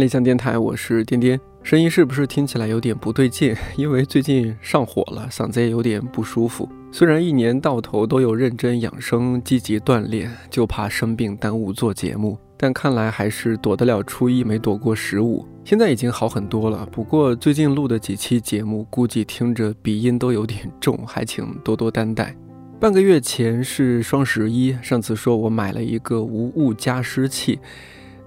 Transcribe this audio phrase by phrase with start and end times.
[0.00, 3.54] 理想电台，我是颠颠，声音是不是听起来有点不对劲？
[3.76, 6.66] 因为最近上火了，嗓子也有点不舒服。
[6.90, 15.46] 虽然一年到头都有认真养生、积极锻炼，就怕生病耽误做节目，但看来还是躲得了初一，没躲过十五。
[15.64, 22.34] 现在已经好很多了，不过最近录的几期节目，估计听着鼻音都有点重，还请多多担待。
[22.80, 27.58] 半个月前是双十一，上次说我买了一个无雾加湿器。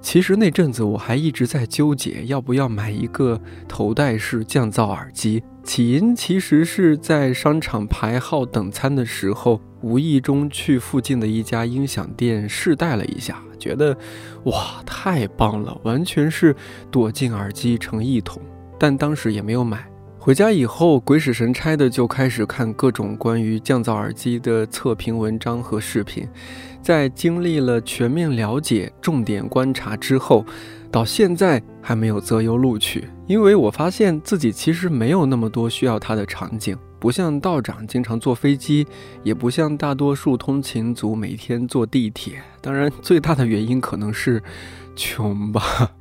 [0.04, 3.40] 其实那阵子我还一直在纠结要不要买一个
[3.70, 5.42] 头戴式降噪耳机。
[5.64, 13.98] 起因其实是在商场排号等餐的时候，无意中去附近的一家音响店试戴了一下，觉得
[14.44, 16.54] 哇太棒了，完全是
[16.92, 18.42] 躲进耳机成一统。
[18.78, 19.90] 但当时也没有买。
[20.20, 26.28] 回家以后，鬼使神差的就开始看各种关于降噪耳机的测评文章和视频。
[26.84, 30.46] 在经历了全面了解、重点观察之后，
[30.92, 38.86] 到现在还没有择优录取，因为我发现自己其实没有那么多需要它的场景，不像道长经常坐飞机，
[39.24, 42.44] 也不像大多数通勤族每天坐地铁。
[42.60, 44.44] 当然，最大的原因可能是
[44.94, 45.92] 穷吧。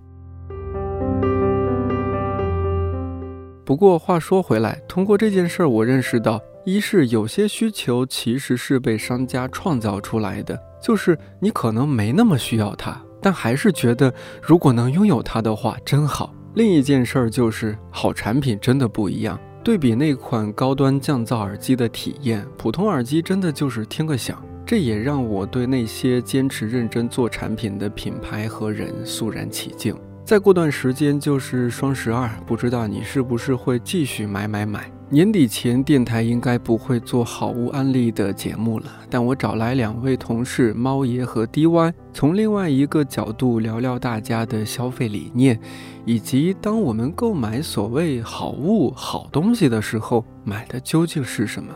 [3.64, 10.58] 不过话说回来，通过这件事儿，我认识到，一是有些需求其实是被商家创造出来的。
[10.80, 16.34] 就是你可能没那么需要它，但还是觉得如果能拥有它的话真好。
[16.55, 19.38] 另一件事儿就是好产品真的不一样。
[19.64, 24.44] 对比那款高端降噪耳机的体验，普通耳机真的就是听个响。
[24.66, 29.96] 这也让我对那些坚持认真做产品的品牌和人肃然起敬。
[30.24, 34.90] 再过段时间就是双十二，不知道你是不是会继续买买买。
[35.12, 38.86] 年底前，电台应该不会做好物安利的节目了。
[39.11, 45.61] 但我找来两位同事猫爷和 DY，从另外一个角度聊聊大家的消费理念，
[46.06, 51.74] 以及当我们购买所谓好物、好东西的时候，买的究竟是什么？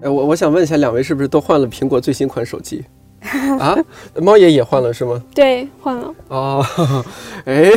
[0.00, 2.82] 哎，我我想问一下，两位是不是都换了苹果最新款手机？
[3.58, 3.76] 啊，
[4.20, 5.20] 猫爷也换了是吗？
[5.34, 6.14] 对，换了。
[6.28, 6.64] 哦，
[7.46, 7.70] 哎，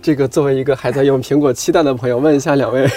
[0.00, 2.88] 这个作为一个还在用苹果七代的朋友，问一下两位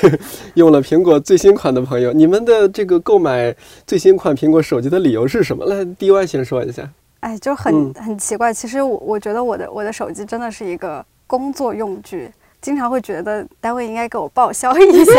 [0.53, 3.53] 用了苹果最新款的朋友，你们的这个购买
[3.85, 5.65] 最新款苹果手机的理由是什么？
[5.65, 6.89] 来，DY 先说一下。
[7.19, 8.53] 哎，就很很奇怪。
[8.53, 12.31] 其实我我觉得我的我的手机真的是一个工作用具，
[12.61, 15.13] 经常会觉得单位应该给我报销一下，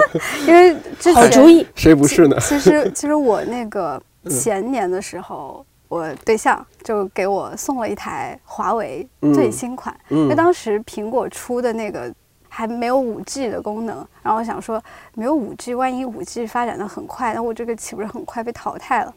[0.46, 0.76] 因为
[1.14, 2.36] 好主意，谁不是呢？
[2.38, 5.64] 其实其实我那个前年的时候。
[5.88, 12.12] 我对象就给我送了一台华为最新款，因为当时苹果出的那个
[12.48, 14.82] 还没有五 G 的功能，然后我想说
[15.14, 19.14] 没有五 G，万一五 G 发展的很快，那我这个岂不是很快被淘汰了？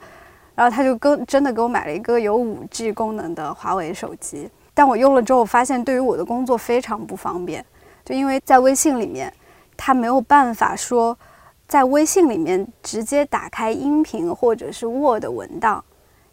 [0.56, 7.66] 然后他就跟真的给我买了一个有五 G 功能的华为手机，但我用了之后发现对于我的工作非常不方便，
[8.06, 9.34] 就因为在微信里面，
[9.76, 11.18] 它没有办法说
[11.68, 15.84] 在微信里面直接打开音频或者是 Word 文档。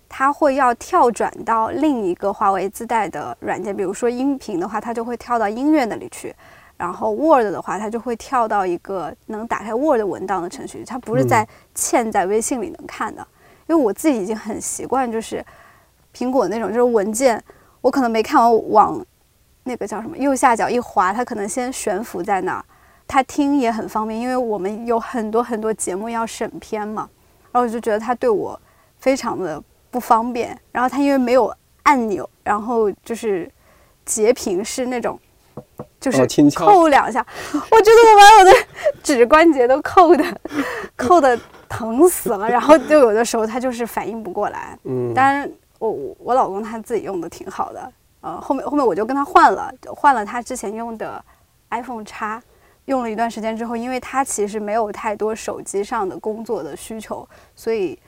[0.08, 6.32] 它会要跳转到另一个华为自带的软件，比如说音频的话，它就会跳到音乐那里去；
[6.78, 10.82] 然后 Word 的话，它就会跳到一个能打开 Word 文档的程序。
[10.84, 13.24] 它不是在嵌在微信里能看的。
[13.66, 15.44] 因为我自己已经很习惯，就是
[16.16, 17.42] 苹果那种，就是文件
[17.82, 19.06] 我可能没看完，往
[19.64, 22.64] 那个叫什么右下角一滑，它可能先悬浮在那儿。
[23.06, 27.08] 它听也很方便，因为我们有很多很多节目要审片嘛。
[27.52, 28.58] 然后我就觉得它对我
[28.98, 29.62] 非常的。
[29.91, 33.50] 不方便，然后它因为没有按钮，然后就是
[34.04, 35.19] 截屏是那种，
[35.99, 38.53] 就是扣两下， 我觉得我把我的
[39.03, 40.25] 指关节都扣的
[40.97, 41.38] 扣的
[41.69, 44.78] 疼死了，然后就有的时候它就是反应不过来。
[44.84, 51.25] 嗯，当然我我老公他自己用的挺好的，呃，后面后面我就跟他换了，换了他之前用的
[51.70, 52.43] iPhone 叉，
[52.85, 57.26] 用了一段时间之后，因为他其实没有太多手机上的工作的需求，
[57.56, 57.99] 所以。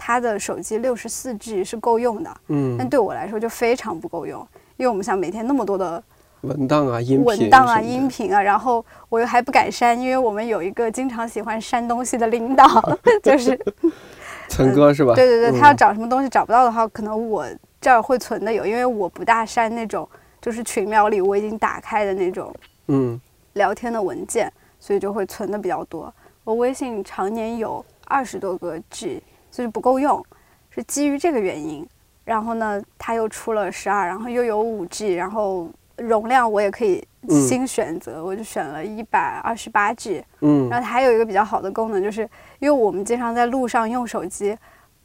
[0.00, 4.40] 他的手机六十四 G 是够用的，嗯，但对我来说就非常不够用，
[4.76, 6.00] 因为我们想每天那么多的
[6.42, 12.64] 文档啊、音频、文档啊、音频啊，然后我又还不敢删，因为我们有一个经常喜欢删东西的领导，
[13.24, 13.58] 就是
[14.48, 15.16] 陈哥是吧？
[15.16, 17.44] 对对对，他要找什么东西找不到的话，可能我
[17.80, 20.08] 这儿会存的有，因为我不大删那种
[20.40, 22.54] 就是群聊里我已经打开的那种
[22.86, 23.20] 嗯
[23.54, 24.48] 聊天的文件，
[24.78, 26.14] 所以就会存的比较多。
[26.44, 29.20] 我微信常年有二十多个 G。
[29.50, 30.24] 就是不够用，
[30.70, 31.86] 是基于这个原因。
[32.24, 40.22] 然后呢，它又出了十二，然后又有五 G，然后容量我也可以新选择，我就选了一百二十八 G。
[40.40, 42.28] 嗯，然后它还有一个比较好的功能，就是
[42.58, 44.56] 因为我们经常在路上用手机，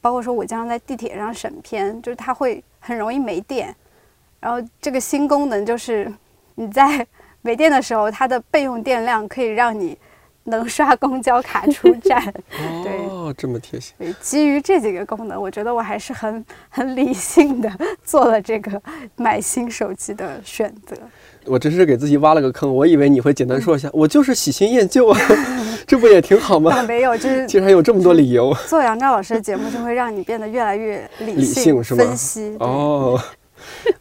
[0.02, 3.74] 包括说我经常在地铁上审片，就是它会很容易没电。
[4.38, 6.12] 然后这个新功能就是
[6.56, 7.06] 你在
[7.40, 9.98] 没电的时候，它的备用电量可以让你。
[10.46, 12.22] 能刷公交卡出站，
[13.24, 13.94] 哦，这么贴心。
[14.20, 17.70] 基于这几个功能，我觉得我还是很很理性的
[18.04, 18.80] 做了这个
[19.16, 20.94] 买新手机的选择。
[21.46, 25.18] 我真是给自己挖了个坑，我以为你会简单说一下， 我就是喜新厌旧啊，
[25.86, 26.82] 这不也挺好吗？
[26.82, 28.54] 没有，就是竟然有这么多理由。
[28.66, 32.04] 做杨照老师的节目，就会让你变得越来越理性，是吗？
[32.04, 32.56] 分析。
[32.60, 33.18] 哦，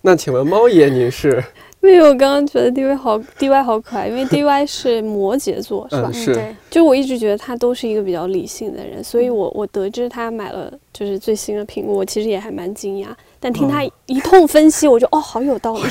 [0.01, 1.41] 那请问猫爷您是？
[1.85, 6.09] 因为我刚刚觉得 D Y 好，D Y 好可爱，因为 D Y 是摩羯座，是吧？
[6.13, 6.55] 是。
[6.69, 13.07] 就我一直觉得他都是一个比较理性的人，所以我我得知他买了就是最新的苹果，我其实也还蛮惊讶。
[13.39, 15.81] 但听他一通分析，我就哦，好有道理。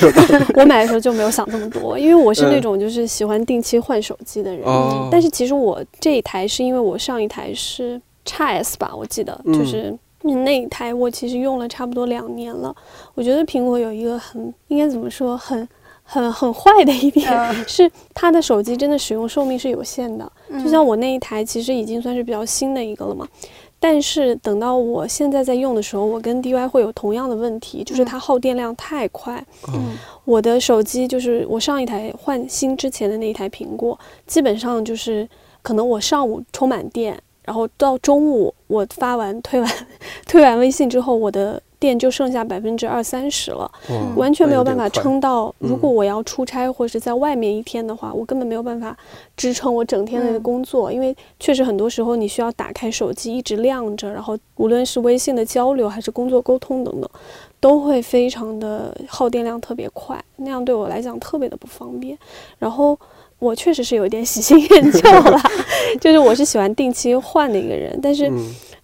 [0.55, 4.65] 我买的时候就没有想这么多，因为我是那种就是喜欢定期换手机的人。
[4.65, 5.07] 哦。
[5.11, 12.75] 但是其实我这一台是因为我上一台是 x S 吧，我记得就是那一台我其实用了差不多两年了。
[13.13, 15.69] 我觉得苹果有一个很应该怎么说很。
[16.13, 17.27] 很很坏的一点
[17.67, 20.31] 是，它的手机真的使用寿命是有限的。
[20.63, 23.27] 就像我那一台，其实已经算是比较新的一个了嘛。
[23.79, 29.43] 但是等到我现在在用的时候，我跟 DY 会有同样的问题，就是它耗电量太快。
[29.73, 35.27] 嗯，我的手机就是我上一台换新之前的那一台苹果，基本上就是
[35.63, 39.69] 可能我上午充满电，然后到中午我发完推完
[40.27, 41.61] 推完微信之后，我的。
[41.83, 43.69] 电就剩下百分之二三十了，
[44.15, 45.53] 完全没有办法撑到。
[45.59, 48.97] 如果我要出差或者是在外面一天的话，我根本没有办法
[49.35, 57.09] 支撑我整天的工作，因为确实很多时候你需要打开手机一直亮着，然后无论是微信的交流还是工作沟通等等，
[57.59, 62.17] 都会非常的耗电量特别快，那样对我来讲特别的不方便。
[62.57, 62.97] 然后
[63.39, 65.37] 我确实是有一点 喜新厌旧了，
[65.99, 68.31] 就是我是喜欢定期换的一个人，但是。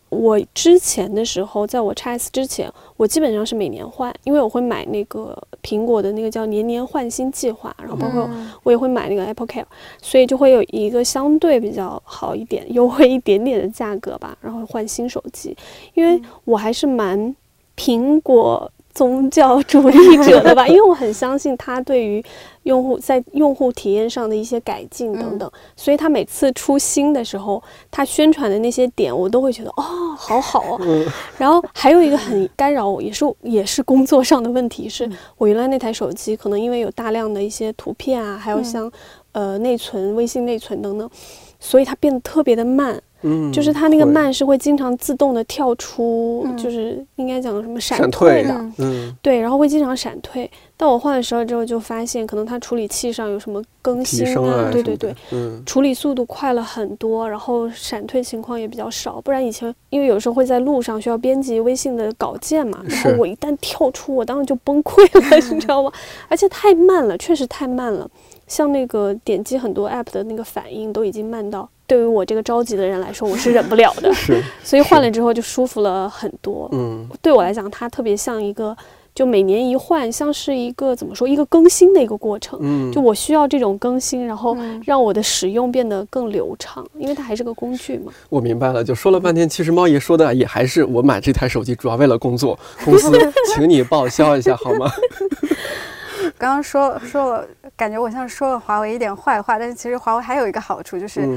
[0.09, 8.29] 我之前的时候，在我叉 S 之前，我基本上是每年换，因为我会买那个苹果的那个叫年年换新计划，然后包括
[8.63, 9.65] 我也会买那个 Apple Care，
[10.01, 15.55] 所以就会有一个相对比较好一点、优惠一点点的价格吧，然后换新手机，
[15.93, 17.35] 因为我还是蛮
[17.77, 18.71] 苹果。
[18.99, 22.21] 宗教主义者的吧， 因为我很相信他对于
[22.63, 29.83] 用户在用户体验上的一些改进等等，所以他每次出新的时候，他宣传的那些点，我都会觉得哦，
[30.17, 31.05] 好好哦。
[31.37, 38.91] 然后还有一个很干扰我，也是也是工作上的问题，是我原来那台手机可能因为有大量的一些图片啊，还有像
[39.31, 41.09] 呃内存、微信内存等等，
[41.57, 43.01] 所以它变得特别的慢。
[43.21, 50.49] 嗯，就是它那个慢是会经常自动的跳出，就是应该讲什么闪退的，嗯，对，然后会经常闪退。
[50.77, 59.19] 但我换了十二之后就发现，可能它处理器上有什么更新啊，对对对，嗯，处理速度快了很多，然后闪退情况也比较少。
[59.19, 65.91] 不然以前因为有时候会在路上需要编辑微信的稿件嘛，然后我一旦跳出，我当时就崩溃了， 你知道吗？
[66.29, 68.09] 而且太慢了，确实太慢了。
[68.47, 74.09] 像那个点击很多 app 的那个反应都已经慢到，对于我这个着急的人来说，我是忍不了的。
[74.13, 76.69] 是，所以换了之后就舒服了很多。
[76.71, 78.77] 嗯，对我来讲，它特别像一个，
[79.15, 82.59] 就每年一换，像是一个怎么说，一个更新的一个过程。
[82.61, 88.11] 嗯，就我需要这种更新，然后让我的使用变得更流畅，因为它还是个工具嘛。
[88.29, 93.11] 我明白了，就说了半天，其实猫爷说的也还是我买这台手机主要为了工作，公司
[93.51, 94.87] 请你报销一下好吗？
[96.37, 101.27] 刚刚说说了，感觉我像说了华为一点坏话，但是其实华为还有一个好处，就是，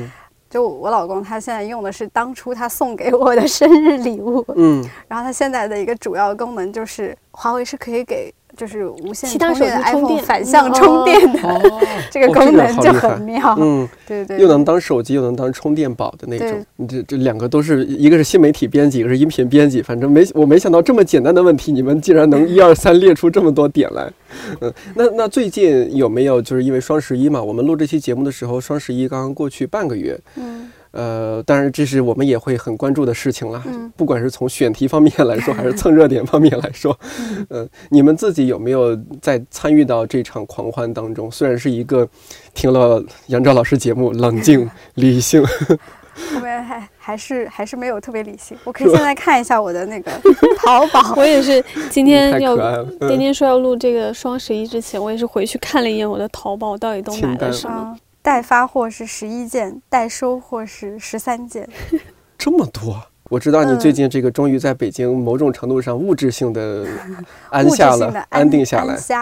[0.52, 8.30] 就我老公他现在用的是当初他送给我的生日礼物，嗯，然后他现在的一个主要功能就是，华为是可以给。
[8.56, 11.62] 就是无线充电的 iPhone 反向充电的
[12.10, 16.64] 这个功能就很妙，嗯，对对，又能当手机又能当充电宝的那种。
[16.86, 19.80] 这这两个都是一个是新媒体编辑，一个是音频编辑。
[19.80, 24.12] 反正没我没想到这么简单的问题，你们竟然能一二三列出这么多点来。
[24.60, 27.42] 嗯，那那最近有没有就是因为双十一嘛？
[27.42, 30.18] 我们录这期节目的时候，双十一刚刚过去半个月。
[30.36, 30.70] 嗯。
[30.92, 33.62] 呃，当然这是我们也会很关注的事情啦。
[33.66, 36.98] 嗯，不管是从选题方面来说，还是蹭热点方面来说，
[37.50, 41.30] 嗯，你们自己有没有在参与到这场狂欢当中？
[41.30, 42.08] 虽然是一个
[42.54, 45.42] 听了杨照老师节目，冷静理性，
[46.34, 48.56] 后面还还是还是没有特别理性。
[48.64, 50.12] 我可以 现在看一下我的那个
[50.58, 51.14] 淘宝。
[51.16, 52.54] 我也是今天要
[53.00, 57.96] 天天说要录这个双十一之前，我也是回去看了一眼我的淘宝，到底都买了什么。
[58.22, 61.68] 待发货是十一件，待收货是十三件，
[62.38, 63.02] 这么多！
[63.28, 66.86] 我知道你最近这个终于在北京某种程度上物质性的
[67.50, 69.12] 安下了，安定下来，是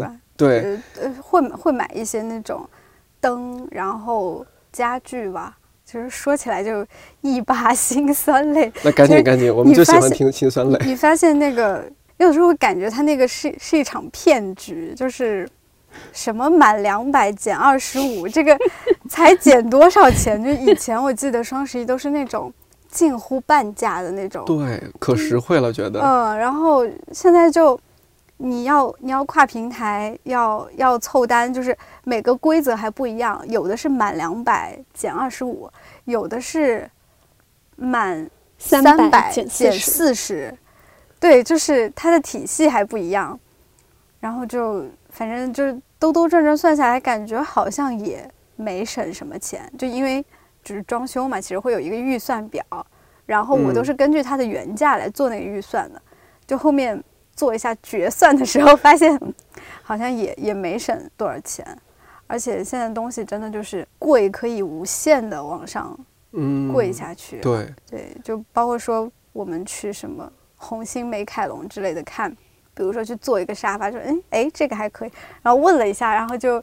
[0.00, 0.14] 吧？
[0.36, 2.68] 对，呃，会会买一些那种
[3.20, 5.56] 灯，然后家具吧。
[5.84, 6.86] 其实说起来就
[7.20, 8.72] 一把 辛酸泪。
[8.82, 10.78] 那赶紧赶紧，我们就喜欢听辛酸泪。
[10.84, 11.84] 你发现那个？
[12.18, 15.48] 有时候感觉他那个是是一场骗局，就是
[16.12, 18.56] 什么满两百减二十五，这个
[19.08, 20.42] 才减多少钱？
[20.42, 22.52] 就以前我记得双十一都是那种
[22.90, 26.00] 近乎半价的那种，对，可实惠了，觉得。
[26.00, 27.78] 嗯，然后现在就
[28.36, 35.70] 你要你要跨平台，要要凑单，就是每个规则还不一样，有的是满两百减二十五，
[36.04, 36.90] 有的是
[37.76, 40.52] 满三百减四十。
[41.20, 43.38] 对，就是它的体系还不一样，
[44.18, 49.72] 然后就反正就是兜兜转转算下来，感觉好像也没省什么钱。
[49.78, 50.24] 就因为
[50.64, 52.64] 就是装修嘛，其实会有一个预算表，
[53.24, 56.02] 然后我都是根据它的原价来做那个预算的。
[56.44, 57.00] 就后面
[57.36, 59.16] 做一下决算的时候，发现
[59.82, 61.64] 好像也也没省多少钱，
[62.26, 65.96] 而且现在东西真的就是贵，可以无限的往上
[66.32, 67.38] 嗯贵下去。
[67.40, 70.30] 对对，就包括说我们去什么。
[70.64, 72.32] 红星美凯龙之类的看，
[72.74, 75.12] 比如说去做一个沙发，说哎哎这个还可以，
[75.42, 76.62] 然后问了一下，然后就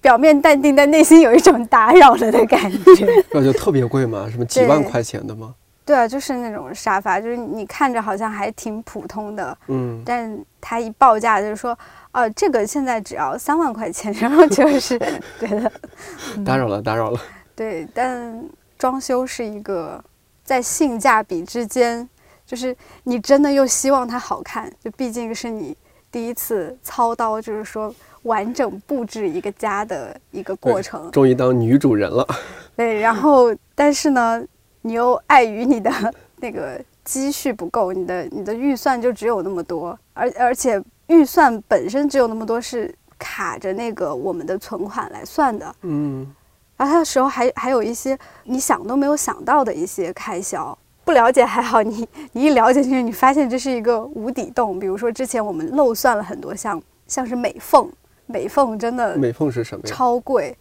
[0.00, 3.06] 表面淡定，但内心有一种打扰了的感觉。
[3.32, 4.28] 那就特别贵吗？
[4.30, 5.54] 什么几万块钱的吗？
[5.84, 11.76] 对啊，就是那种沙发，就是你看着好像还挺普通的，嗯，但他一报价就是说，
[12.12, 14.96] 哦，这个现在只要三万块钱， 然后就是
[15.40, 15.72] 觉得
[16.44, 17.20] 打扰了，打扰了。
[17.56, 18.44] 对，但
[18.78, 20.02] 装修是一个
[20.44, 22.08] 在性价比之间。
[22.50, 25.76] 就是你真的又希望它好看，就毕竟是你
[26.10, 31.08] 第一次操刀，就是说完整布置一个家的一个过程。
[31.12, 32.26] 终于当女主人了。
[32.74, 34.44] 对，然后但是呢，
[34.82, 35.92] 你又碍于你的
[36.38, 45.72] 那个积蓄不够，你的你的预算就只有那么多，而而且预算本身只有那么多，是卡着那个我们的存款来算的。
[45.82, 46.26] 嗯，
[46.76, 50.76] 然后它的时候还还有一些你想都没有想到的一些开销。
[51.04, 54.78] 不了解还好，你你一了解进去，你发现这是一个无底洞。
[54.78, 57.90] 比如说之前我们漏算了很多项，像是美缝，
[58.26, 59.84] 美缝真的美缝是什么？
[59.84, 60.56] 超贵，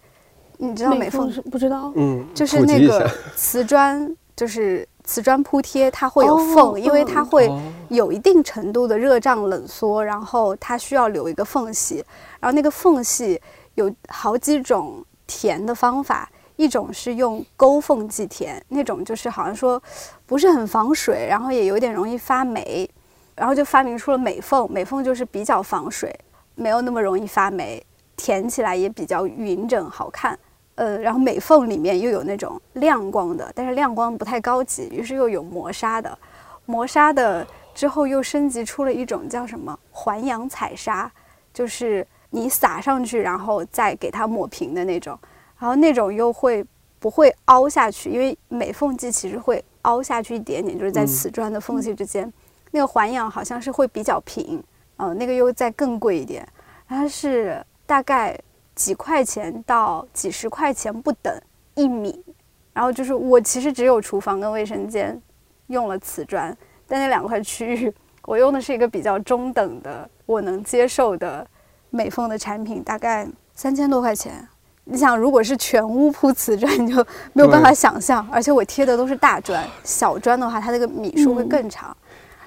[0.58, 1.91] 你知道美缝是不知道？
[1.96, 7.51] 嗯，就是那个瓷砖，就是瓷砖铺贴，它会有缝，因为它会
[7.89, 12.03] 有一定程度的热胀冷缩，然后它需要留一个缝隙，
[12.39, 13.39] 然后那个缝隙
[13.75, 16.27] 有好几种填的方法。
[16.59, 19.81] 一种是用勾缝剂填，那种就是好像说
[20.25, 22.87] 不是很防水，然后也有点容易发霉，
[23.33, 24.69] 然后就发明出了美缝。
[24.69, 26.13] 美缝就是比较防水，
[26.55, 27.81] 没有那么容易发霉，
[28.17, 30.37] 填起来也比较匀整好看。
[30.75, 36.19] 呃，然后美缝里面又有那种亮光的，但是亮光不太高级，于是又有磨砂的，
[36.65, 41.09] 磨砂的之后又升级出了一种叫什么环氧彩砂，
[41.53, 45.17] 就是你撒上去然后再给它抹平的那种。
[45.59, 46.65] 然后那种又会
[46.99, 48.09] 不会凹下去？
[48.09, 52.31] 因为美缝剂其实会凹下去一点点，就是在瓷砖的缝隙之间。
[52.71, 54.63] 那个环氧好像是会比较平，
[54.97, 56.47] 嗯，那个又再更贵一点，
[56.87, 58.39] 它是大概
[58.75, 61.41] 几块钱到几十块钱不等
[61.75, 62.23] 一米。
[62.71, 65.19] 然后就是我其实只有厨房跟卫生间
[65.67, 66.55] 用了瓷砖，
[66.87, 71.45] 但那两块区域我用的是一个比较中等的我能接受的
[71.89, 74.47] 美缝的产品，大概三千多块钱。
[74.91, 78.27] 你想，如果是全屋铺瓷砖，你就没有办法想象。
[78.31, 81.96] 而且我贴的都是大砖，小砖的话，它那个米数会更长。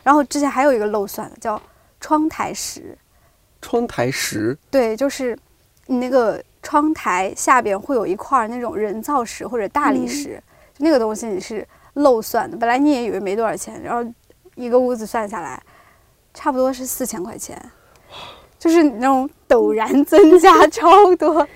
[0.03, 1.61] 然后之前还有一个漏算的，叫
[2.01, 2.99] 窗台石。
[3.61, 4.59] 窗台石？
[4.73, 5.39] 对，就是
[5.87, 10.43] 你那个窗台下边会有一块那种人造石或者大理石，
[10.79, 12.57] 那个东西你是漏算的。
[12.57, 14.05] 本来你也以为没多少钱，然后
[14.57, 15.63] 一个屋子算下来，
[16.35, 17.57] 差不多是四千块钱，
[18.59, 21.47] 就是那种陡然增加 超多。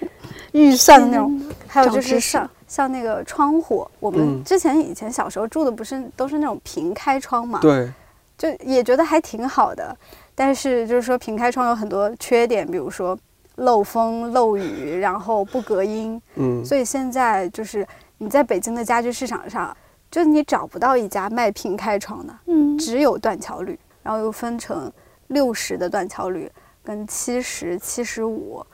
[0.56, 7.58] 预算的那种，还有就是像像那个窗户，我们之前以前小时候住的不是都是那种平开窗嘛？
[7.60, 7.92] 对，
[8.38, 9.96] 就也觉得还挺好的。
[10.34, 13.18] 但是就是说平开窗有很多缺点，比如说
[13.56, 16.20] 漏风漏雨，然后不隔音。
[16.34, 16.64] 嗯。
[16.64, 17.86] 所以现在就是
[18.18, 19.76] 你在北京的家具市场上，
[20.10, 24.90] 就你找不到一家卖平开窗的，嗯，只有断桥铝，然后又分成
[25.28, 26.50] 六十的断桥铝
[26.82, 28.64] 跟七十七十五。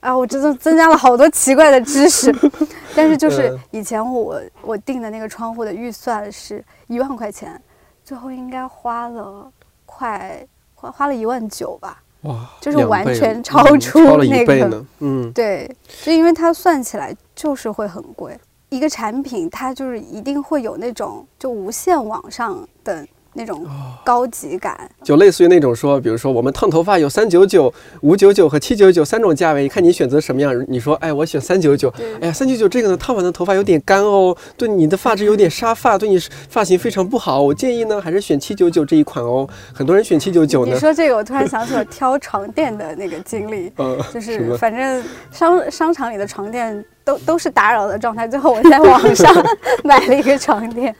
[0.00, 2.32] 啊，我真的增加了好多奇怪的知识，
[2.94, 7.60] 但是就是以前我我定的那个窗户的预算是一万块钱，
[8.04, 9.50] 最后应该花了
[9.84, 12.00] 快花花了一万九吧。
[12.22, 15.70] 哇，就是完全超出那个，嗯，对，
[16.02, 18.36] 就因为它算起来就是会很贵，
[18.70, 23.06] 一个产品它就是一定会有那种就无限往上的
[23.38, 23.64] 那种
[24.04, 30.52] 高级感，就类似于那种说，比如说我们烫头发有三九九、五九九和七九九三种价位，看你选择什么样。
[30.66, 31.88] 你说，哎，我选三九九。
[32.20, 36.18] 哎呀，三九九这个呢，烫完的头发有点干哦，对你的发质有点沙发，对你
[36.48, 37.40] 发型非常不好。
[37.40, 39.48] 我建议呢，还是选七九九这一款哦。
[39.72, 40.74] 很多人选七九九呢。
[40.74, 43.72] 你说这个，我突然想起了挑床垫的那个经历，
[44.12, 49.32] 就是反正商商场里的床垫都都是打扰的状态，最后我在网上
[49.84, 50.94] 买了一个床垫。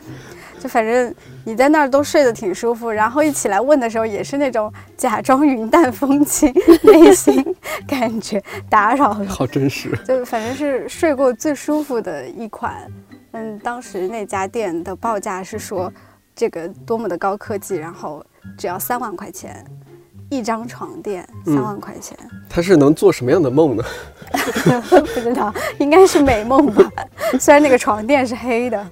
[0.58, 7.44] 就反正你在那儿都睡得挺舒服，然后一起来问的时候也是那种假装云淡风轻，内心
[7.86, 9.26] 感觉打扰了。
[9.26, 9.96] 好真实。
[10.04, 12.90] 就反正是睡过最舒服的一款。
[13.32, 15.92] 嗯，当时那家店的报价是说
[16.34, 18.24] 这个多么的高科技，然后
[18.56, 19.64] 只要三万块钱
[20.30, 22.16] 一张床垫，三万块钱。
[22.48, 23.84] 他是能做什么样的梦呢？
[25.14, 26.90] 不知道，应该是美梦吧。
[27.38, 28.90] 虽然那个床垫是黑的。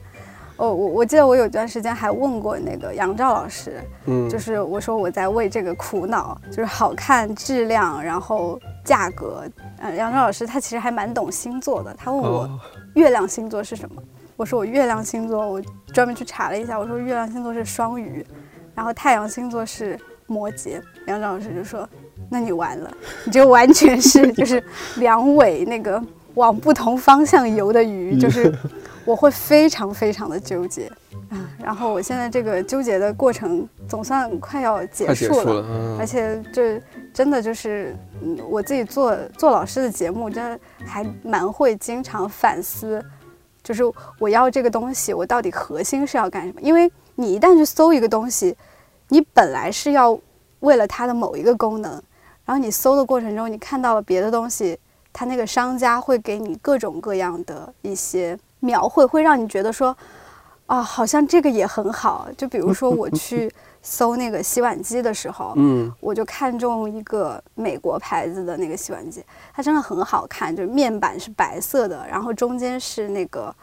[0.58, 9.44] 哦，我我记得我有段时间还问过那个杨照老师，嗯，就是我说我在为这个苦恼，就是好看、质量，然后价格。
[9.80, 12.48] 嗯，杨照老师他其实还蛮懂星座的，他问我
[12.94, 14.02] 月亮星座是什么，
[14.34, 15.60] 我说我月亮星座，我
[15.92, 18.24] 专门去查了一下，我说月亮星座是双鱼，
[18.74, 20.80] 然后太阳星座是摩羯。
[21.06, 21.86] 杨照老师就说，
[22.30, 22.90] 那你完了，
[23.26, 24.64] 你就完全是 就是
[24.96, 28.50] 两尾那个往不同方向游的鱼，就是。
[29.06, 30.90] 我会非常非常的纠结
[31.30, 36.82] 啊，然后我现在这个纠结的过程总算快要结束了，而且这
[37.14, 43.00] 真的就是，嗯，我自己做做老师的节目，真的还蛮会经常反思，
[43.62, 43.82] 就是
[44.18, 46.60] 我要这个东西，我到底核心是要干什么？
[46.60, 48.56] 因为你一旦去搜一个东西，
[49.08, 50.18] 你本来是要
[50.60, 51.92] 为了它的某一个功能，
[52.44, 54.76] 然后你搜的过程中，你看到了别的东西，
[55.12, 58.36] 它那个商家会给你各种各样的一些。
[58.66, 59.96] 描绘会让你觉得说，
[60.66, 62.28] 啊，好像这个也很好。
[62.36, 73.54] 就比如说我去 搜那个洗碗机的时候，嗯，我就看中一个美国牌子的那个洗碗机，它真的很好看，就是面板是白色的，然后中间是那个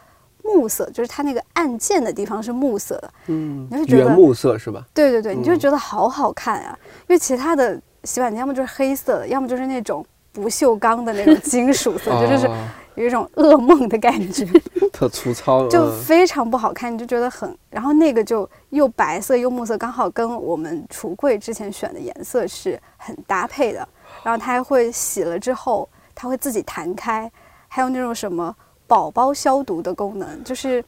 [0.42, 4.82] 木色，就是它那个按键的地方是木色的，嗯，你会觉得原木色是吧？
[4.94, 10.02] 对对对，你就觉得好好看啊，因为其他的洗碗机要么就是黑色的，要么就是那种
[10.32, 12.48] 不锈钢的那种金属色，就就是。
[12.96, 14.46] 有一种噩梦的感觉，
[14.92, 17.52] 特粗糙，就非常不好看，你就觉得很。
[17.70, 23.86] 然后那个就又白色又木色，刚好跟我们橱柜之前选的颜色是很搭配的。
[24.22, 27.30] 然后它还会洗了之后，它会自己弹开，
[27.66, 28.54] 还有那种什么
[28.86, 30.82] 宝宝消毒的功能，就是，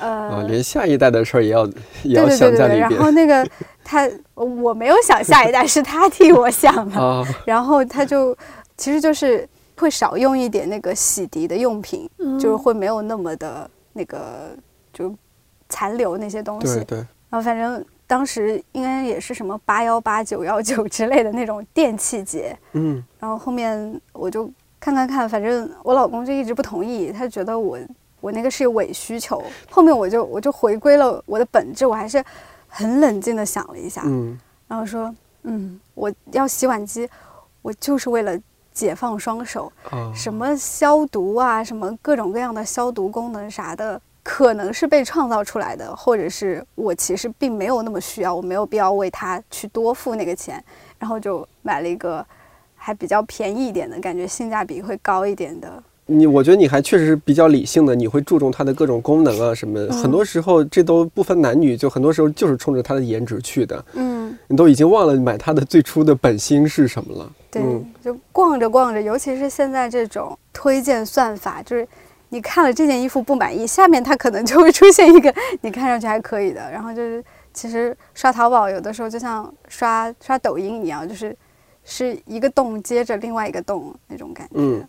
[0.00, 1.66] 呃，连下一代的事儿也要
[2.02, 2.90] 也要想在里边。
[2.90, 3.48] 然后那个
[3.82, 7.24] 他，我没有想下一代，是他替我想的。
[7.46, 8.36] 然后他就，
[8.76, 9.48] 其实就是。
[9.78, 14.50] 会少用一点那个洗涤的用品，就是会没有那么的那个
[14.92, 15.14] 就
[15.68, 16.74] 残留那些东西。
[16.74, 16.98] 对对。
[17.30, 22.58] 然后反正当时应该也是什么八幺八九幺九之类的那种电器节。
[22.72, 23.02] 嗯。
[23.20, 27.78] 然后后面我就看看看，反正我老公就一直不同意，他觉得我
[28.20, 29.42] 我那个是伪需求。
[29.70, 32.24] 后面我就我就回归了我的本质，我还是
[32.66, 35.14] 很冷静的想了一下，嗯，然后说，
[35.44, 37.08] 嗯，我要洗碗机，
[37.62, 38.38] 我就是为了。
[38.78, 39.72] 解放双手，
[40.14, 50.62] 什么消毒啊，什么各种各样的消毒功能啥的，可能是被创造出来的，或者是我其实并没有那么需要，我没有必要为它去多付那个钱，
[50.96, 52.24] 然后就买了一个
[52.76, 55.82] 还比较便宜一点的，感觉性价比会高一点的。
[56.06, 59.86] 你我觉得你还确实是比较理性的，你会注重它的各种功能啊什么。
[59.88, 63.84] 很多时候这都不分男女，就很多时候就是冲着它的颜值去的。
[63.94, 67.32] 嗯，你都已经忘了买它的最初的本心是什么了。
[67.50, 67.62] 对，
[68.02, 71.86] 就逛着逛着，尤其是现在这种推荐算法，就是
[72.28, 76.70] 你看了这件衣服不满意，下面它可能就会出现一个你看上去还可以的。
[76.70, 81.34] 然后就是其实刷淘宝有的时候就像刷刷抖音一样，就是
[81.84, 84.54] 是一个洞接着另外一个洞那种感觉。
[84.56, 84.86] 嗯，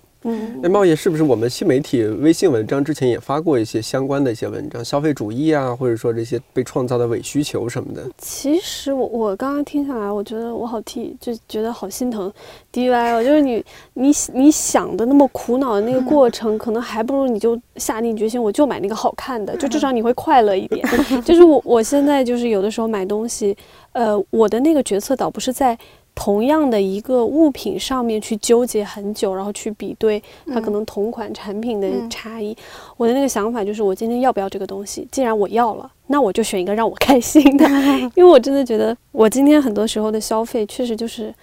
[0.62, 8.05] 那茂爷是不是我们新媒体微信文章之前也发过一些相关的一些文章，消费主义啊，或者说这些被创造的伪需求什么的？
[8.17, 12.32] 其实我我刚刚听下来，我觉得我好替， 就觉得好心疼
[12.73, 20.86] DY 哦，就是你你你想的那么苦恼的那个过程，可能还不如你就下定决心，我就买那个好看的， 就至少你会快乐一点。
[21.23, 23.55] 就是我我现在就是有的时候买东西，
[23.93, 25.77] 呃，我的那个决策倒不是在。
[26.21, 32.53] 同样的一个物品上面去纠结很久，然后去比对它可能同款产品的差异。
[32.97, 35.08] 我的那个想法就是，我今天要不要这个东西？
[35.10, 37.65] 既然我要了，那我就选一个让我开心的。
[38.15, 41.34] 因为我真的觉得，我今天很多时候的消费确实就是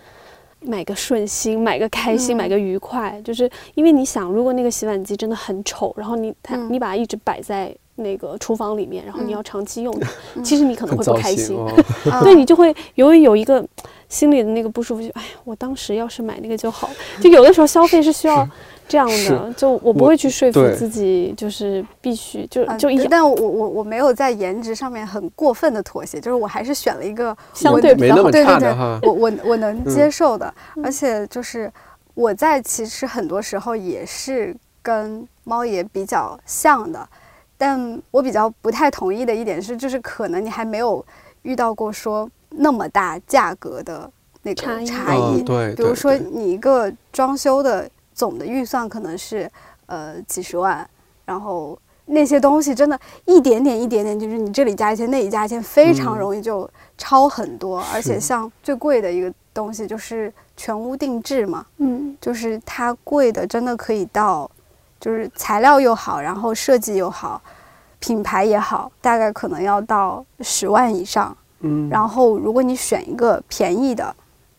[0.60, 3.18] 买个顺心，买个开心，买个愉快。
[3.24, 10.10] 就是因为你想，如果那个洗碗机真的很丑，然后你它你把它一直摆在那个厨房里面，然后你要长期用它，
[10.44, 11.72] 其实你可能会不开心，哦、
[12.22, 13.66] 对你就会由于有一个
[14.08, 16.88] 心里的那个不舒服，就哎呀，我当时要是买那个就好。
[17.20, 18.48] 就有的时候消费是需要
[18.88, 23.06] 这样的，就我不会去说服自己，就是必须就就一。
[23.08, 30.52] 但我我我没有在颜值上面很过分的妥协，就是我还是选了一个相对没那么差的哈，我我我能接受的，
[30.84, 31.72] 而且就是
[32.14, 37.06] 我在其实很多时候也是跟猫爷比较像的。
[37.58, 41.02] 但我比较不太同意的一点是，就是可能你还没有
[41.40, 44.10] 遇到过说那么大价格的
[44.42, 45.42] 那个差异。
[45.42, 49.50] 对，比如说你一个装修的总的预算可能是
[49.86, 50.88] 呃几十万，
[51.24, 57.82] 然后那些东西真的一点点一点点，就是你这里加一些，那里加一些，非常容易就超很多。
[57.92, 64.50] 而且像最贵的一个东西就是全屋定制嘛，嗯，就是它贵的真的可以到。
[64.98, 67.40] 就是材料又好，然后设计又好，
[68.00, 71.36] 品牌也好，大概可能要到十万以上。
[71.60, 74.14] 嗯，然后如果你选一个便宜的，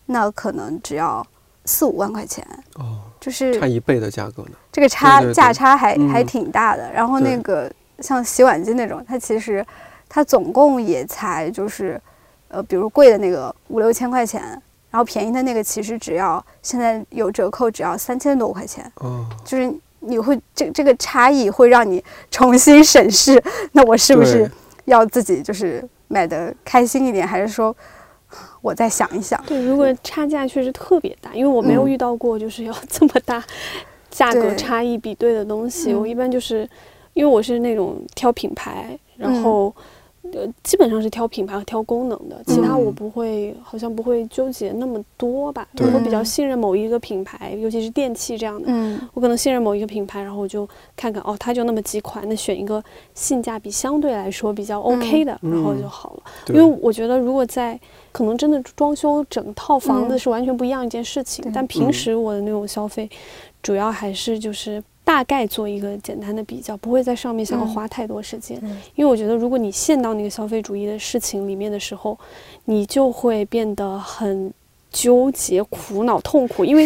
[0.06, 1.26] 那可能只要
[1.66, 2.46] 四五万块钱。
[2.76, 4.52] 哦，就是差一倍的价格呢。
[4.72, 6.92] 这个差价差还还挺大的。
[6.92, 9.66] 然后那个像洗碗机那种，它其实
[10.10, 12.00] 它总共也才就是，
[12.48, 14.42] 呃，比如贵的那个五六千块钱，
[14.90, 18.92] 然后便宜的那个其实只要现在有折扣，只要三千多块钱。
[18.96, 19.74] 哦，就是。
[20.00, 24.50] 你会这这个差异会让你重新审视， 那我是不是
[24.86, 27.76] 要自己就是买的开心一点，还是说
[28.62, 29.42] 我再想一想？
[29.46, 33.44] 对，如果差价确实特别大，因为我没有遇到过就是要 这么大
[34.10, 36.70] 价格差异比对的东西，我一般就是
[37.14, 39.74] 因为我是那种挑品牌，然后。
[40.34, 45.68] 呃，基本上是挑品牌和挑功能的，其他我不会，好像不会纠结那么多吧。
[45.94, 56.24] 我比较信任某一个品牌，尤其是电器这样的，嗯，我可能信任某一个品牌，然后我就看看，哦，它就那么几款，那选一个性价比相对来说比较 OK 的，然后就好了。
[56.50, 57.80] 因为我觉得，如果在
[58.12, 63.10] 可能真的装修整套房子是完全不一样一件事情，但平时我的那种消费，
[63.62, 64.84] 主要还是就是。
[65.08, 68.62] 大概做一个简单的比较，不会在上面想要花太多时间，
[68.94, 72.20] 因为我觉得如果你陷到那个消费主义的事情里面的时候，
[72.66, 74.52] 你就会变得很
[74.92, 76.86] 纠结、苦恼、痛苦，因为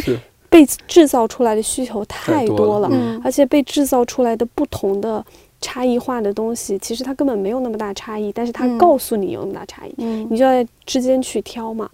[0.52, 2.88] 被制造出来的需求太多了，
[3.24, 5.26] 而且被制造出来的不同的
[5.60, 9.96] 差异化的东西，其实它根本没有那么大差异，但是它告诉你有那么大差异，
[10.30, 11.90] 你就在之间去挑嘛。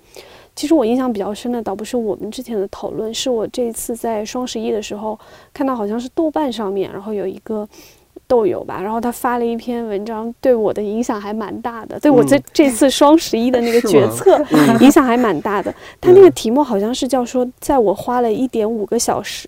[0.57, 5.17] 其实我印象比较深的，倒不是我们之前的讨论，是我这次在双十一的时候
[5.53, 7.69] 看到，好像是豆瓣上面，然后有一个
[8.25, 14.43] 豆友吧，然后他发了一篇文章，对我的影响还蛮大的，对我这这次双十一的那个决策
[14.81, 15.71] 影响还蛮大的。
[16.01, 19.47] 他那个题目好像是叫说，在我花了一点五个小时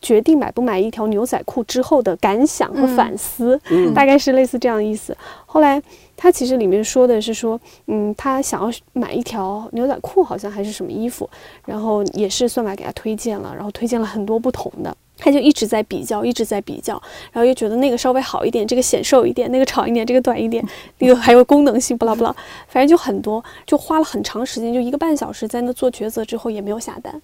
[0.00, 3.60] 决定买不买一条牛仔裤之后的感想和反思，
[3.94, 5.16] 大概是类似这样的意思。
[5.46, 5.82] 后来。
[6.22, 11.26] 他其实里面说的是说，嗯，他想要买一条牛仔裤，好像还是什么衣服，
[11.64, 20.66] 然后也是算法给他推荐了，然后推荐了很多不同的，他就一直在比较，一直在比较，然后又觉得那个稍微好一点，这个显瘦一点，那个长一点，这个短一点，
[20.98, 22.34] 那个还有功能性，不啦不啦，
[22.66, 27.20] 反正就很多，就花了很长时间，就一个半小时在那做抉择之后也没有下单。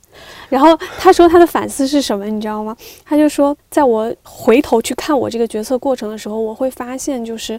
[0.49, 2.77] 然后他说他的反思是什么，你知道吗？
[3.05, 7.59] 他就说，在我回头去看我这个决策过程的时候，我会发现就是。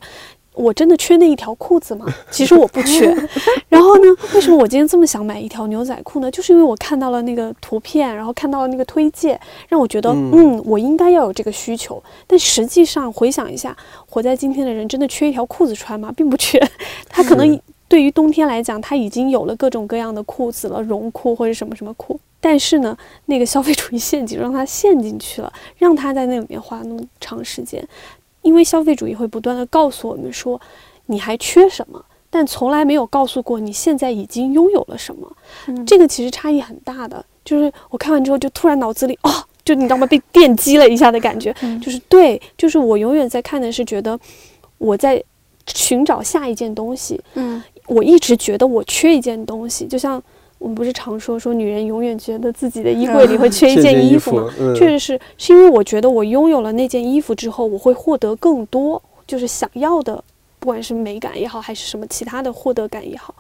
[0.58, 2.06] 我真的缺那一条裤子吗？
[2.32, 3.16] 其实我不缺。
[3.70, 6.30] 然后呢，为什么我今天这么想买一条牛仔裤呢？
[6.32, 9.40] 就是因为我看到了那个图片，然后看到了那个推荐，
[9.70, 12.02] 让我觉得，嗯，我应该要有这个需求。
[12.26, 13.76] 但实际上回想一下，
[14.10, 16.12] 活在今天的人真的缺一条裤子穿吗？
[16.16, 16.60] 并不缺。
[17.08, 22.20] 他可能对于冬天来讲，他已经有了各种各样的裤子了，绒裤或者什么什么裤。
[22.40, 27.86] 但是呢，那个消费主义陷阱让他陷进去了，让他在那里面花那么长时间。
[28.48, 30.60] 因为消费主义会不断的告诉我们说，
[31.08, 35.30] 你还缺什么，但从来没有告诉过你现在已经拥有了什么。
[35.86, 37.24] 这个其实差异很大的。
[37.44, 39.30] 就是我看完之后，就突然脑子里哦，
[39.66, 40.08] 就你知道吗？
[40.08, 41.54] 被电击了一下的感觉。
[41.82, 44.18] 就是对，就是我永远在看的是觉得
[44.78, 45.22] 我在
[45.68, 47.20] 寻找下一件东西。
[47.34, 50.24] 嗯，我一直觉得我缺一件东西，就像。
[50.60, 54.52] 我们不是常说说女人永远觉得自己的衣 柜里会缺一件衣服吗？
[54.76, 60.24] 确实是，是因为我觉得我拥有了那件衣服之后，我会获得更多，就是想要的，
[60.60, 63.36] 不管是美感也好，还是什么其他的获得感也好。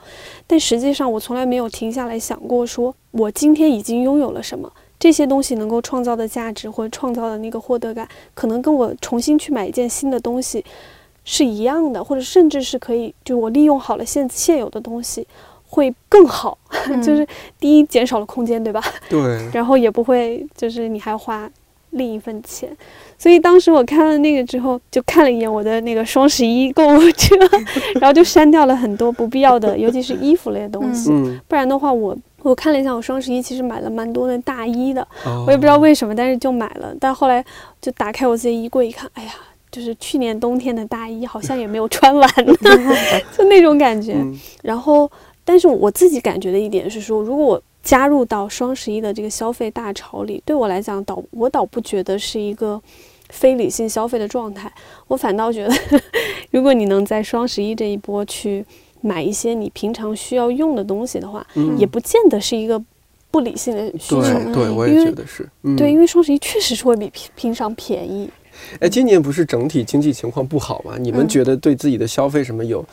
[0.45, 10.63] 但实际上，我从来没有停下来想过，说我今天已经拥有了什么，这些东西能够创造的价值或者创造的那个获得感，可能跟我重新去买一件新的东西
[11.23, 15.27] 是一样的，或者甚至是可以，就我利用好了现现有的东西。
[15.69, 16.57] 会更好，
[17.03, 17.27] 就是
[17.59, 18.81] 第一减少了空间，对吧？
[19.09, 19.19] 对。
[19.53, 21.49] 然后也不会，就是你还花
[21.91, 22.69] 另一份钱。
[23.17, 27.35] 所以当时我看了那个之后，就看了一眼我的那个双十一购物车，
[27.99, 31.09] 然后就删掉了很多不必要的，尤其是衣服类的东西。
[31.47, 35.05] 不然的话，我我看了一下，我双十一其实买了蛮多的大衣的，
[35.45, 36.93] 我也不知道为什么，但是就买了。
[36.99, 37.43] 但后来
[37.81, 39.31] 就打开我自己衣柜一看，哎呀，
[39.71, 42.29] 就是去年冬天的大衣好像也没有穿完，
[43.35, 44.15] 就那种感觉。
[44.61, 45.09] 然后，
[45.47, 52.81] 但是我自己感觉的一点是说，如果我加入到双十一的这个消费大潮里，对我来讲，倒我倒不觉得是一个
[53.29, 54.69] 非理性消费的状态。
[55.07, 55.73] 我反倒觉得，
[56.51, 58.65] 如果你能在双十一这一波去
[58.99, 62.83] 买一些你平常需要用的东西的话，也不见得是一个
[63.31, 64.21] 不理性的需求。
[64.21, 65.49] 对，对我也觉得是。
[65.77, 68.29] 对，因为双十一确实是会比平平常便宜。
[68.81, 70.97] 哎，今年不是整体经济情况不好吗？
[70.99, 72.83] 你们觉得对自己的消费什么有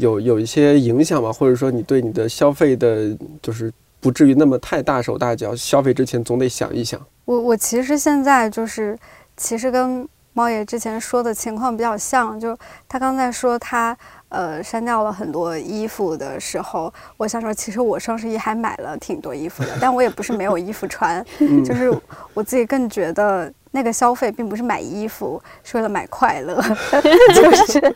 [0.00, 1.32] 有有一些影响吗？
[1.32, 3.72] 或者说你对你的消费的，就是。
[4.02, 6.98] 不至于那么太大手大脚，消费之前总得想一想。
[7.26, 8.98] 我我其实现在就是，
[9.36, 12.56] 其实跟猫爷之前说的情况比较像，就
[12.88, 13.94] 他刚才说他
[14.30, 21.22] 呃删掉了很多衣服的时候，我想说其实我双十一还买了挺多衣服的，但我也不是没有衣服穿，
[21.62, 21.92] 就是
[22.32, 26.58] 我自己更觉得那个消费并不是买衣服，是为了买快乐，
[27.34, 27.94] 就是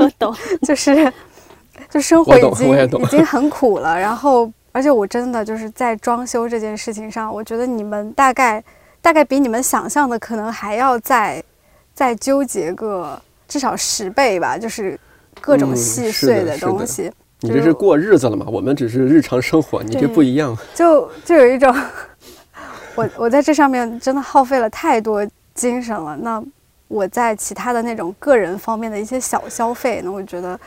[0.00, 1.12] 我懂，就是
[1.90, 4.50] 就生活已经已经 很苦了，然后。
[4.76, 8.60] 而且我真的就是在装修这件事情上，我觉得你们大概
[9.00, 11.40] 大概比你们想象的可能还要再
[11.94, 14.98] 再纠结个至少十倍吧，就是
[15.40, 17.08] 各种细碎的东西。
[17.38, 18.46] 你这是过日子了嘛？
[18.48, 20.58] 我们只是日常生活，你这不一样。
[20.74, 21.72] 就就有一种，
[22.96, 26.16] 我我在这上面真的耗费了太多精神了。
[26.16, 26.42] 那
[26.88, 30.58] 我在其他的那种个人方面的一些小消费，那我觉得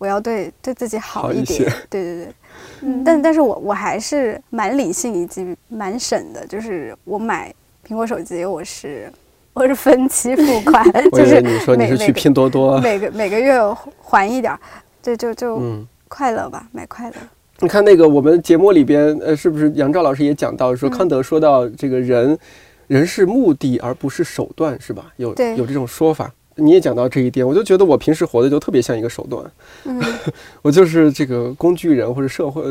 [0.00, 1.60] 我要对对自己好一点。
[1.90, 2.34] 对对对。
[2.80, 7.54] 嗯，但但是我我还是蛮理性以及蛮省的，就是我买
[7.86, 9.12] 苹果手机，我是
[9.52, 10.82] 我是分期付款，
[11.12, 13.60] 就是你说你是去拼多多，每个每个月
[14.02, 14.60] 还一点儿，
[15.02, 15.60] 对，就就
[16.08, 17.16] 快乐吧，买快乐。
[17.60, 22.38] 你看那个我们节目里边，呃，是不是杨照老师也讲到说，康德说到这个人，
[22.86, 25.12] 人是目的而不是手段，是吧？
[25.16, 26.32] 有有这种说法。
[26.60, 29.50] 你也讲到这一点，我就觉得我平时活的就特别像一个手段，
[29.84, 30.00] 嗯，
[30.62, 32.62] 我就是这个工具人或者社会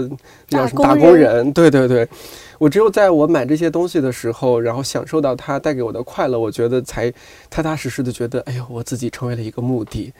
[0.47, 2.07] 叫什么打工人，对对对，
[2.57, 7.11] 我只有在我买这些东西的时候，然后享受到它带给我的快乐，我觉得才
[7.49, 10.13] 踏踏实实的觉得，哎呦，我自己成为了一个目的。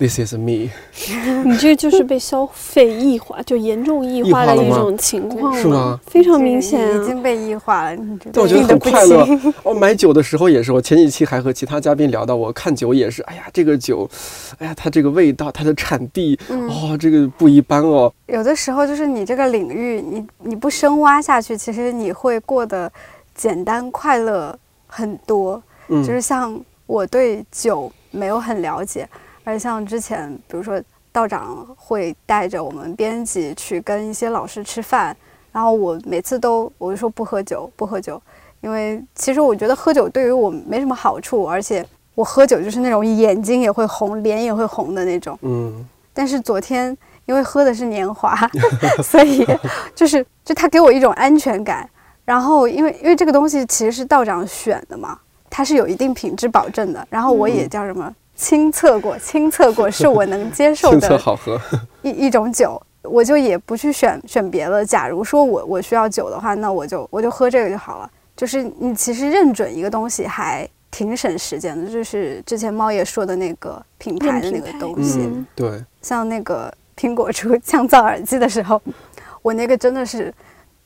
[0.00, 0.70] This is me。
[1.44, 6.00] 你这就是被消费异化，就严重异化的一种情况，是吗？
[6.06, 7.94] 非常明显，已经被异化了。
[8.32, 9.28] 但我觉得很快乐。
[9.62, 14.08] 我 买酒的时候也是，我前几期还和其他嘉宾聊到，我看酒也是，哎呀，这个酒，
[14.56, 18.10] 哎呀，它这个味道，它的产地，哦，这个不一般哦。
[18.26, 22.90] 有的时候就是你这个领域，你你不深挖下去，其实你会过得
[23.34, 25.62] 简单快乐很多。
[25.88, 29.06] 嗯，就是像我对酒没有很了解。
[29.44, 30.80] 而像之前，比如说
[31.12, 35.16] 道长会带着我们编辑去跟一些老师吃饭，
[35.52, 38.20] 然后我每次都我就说不喝酒，不喝酒，
[38.60, 45.38] 因为其实我觉得喝酒对于我没什么好处，而且我喝酒就是那种眼睛也会红，脸也会红的那种。
[45.42, 45.86] 嗯。
[46.12, 48.36] 但是昨天因为喝的是年华，
[49.02, 49.46] 所以
[49.94, 51.88] 就是就他给我一种安全感。
[52.24, 57.04] 然后因为因为这个东西其实是道长选的嘛，它是有一定品质保证的。
[57.10, 58.14] 然后我也叫什么？
[58.40, 61.60] 亲测过，亲测过 是我能接受的，好喝
[62.00, 64.82] 一一种酒，我就也不去选选别的。
[64.84, 68.10] 假如说我我需要酒的话，那我就我就喝这个就好了。
[68.34, 75.30] 就是你其实认准一个东西还挺省时间的，就是之前猫爷说的那个品牌的那个东西。
[75.54, 78.80] 对，像那个苹果出降噪耳机的时候，
[79.42, 80.32] 我那个真的是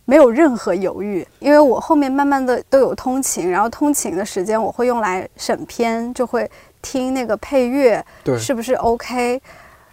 [0.05, 6.51] 没有任何犹豫，因为我后面慢慢的都有通勤，然后通勤的时间我会用来审片，就会。
[6.85, 8.05] 听那个配乐，
[8.39, 9.41] 是不是 OK？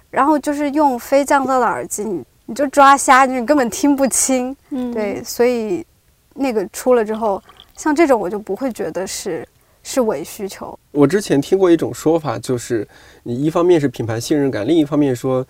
[0.10, 4.54] 然后就是用非降噪的耳机，你你就抓瞎，你根本听不清。
[4.72, 5.86] 嗯，对，所以
[6.36, 7.42] 那个出了之后，
[7.78, 9.48] 像这种我就不会觉得是
[9.84, 10.78] 是伪需求。
[10.92, 12.86] 我之前听过一种说法，就是
[13.24, 15.46] 你一方面是品牌信任感，另一方面说，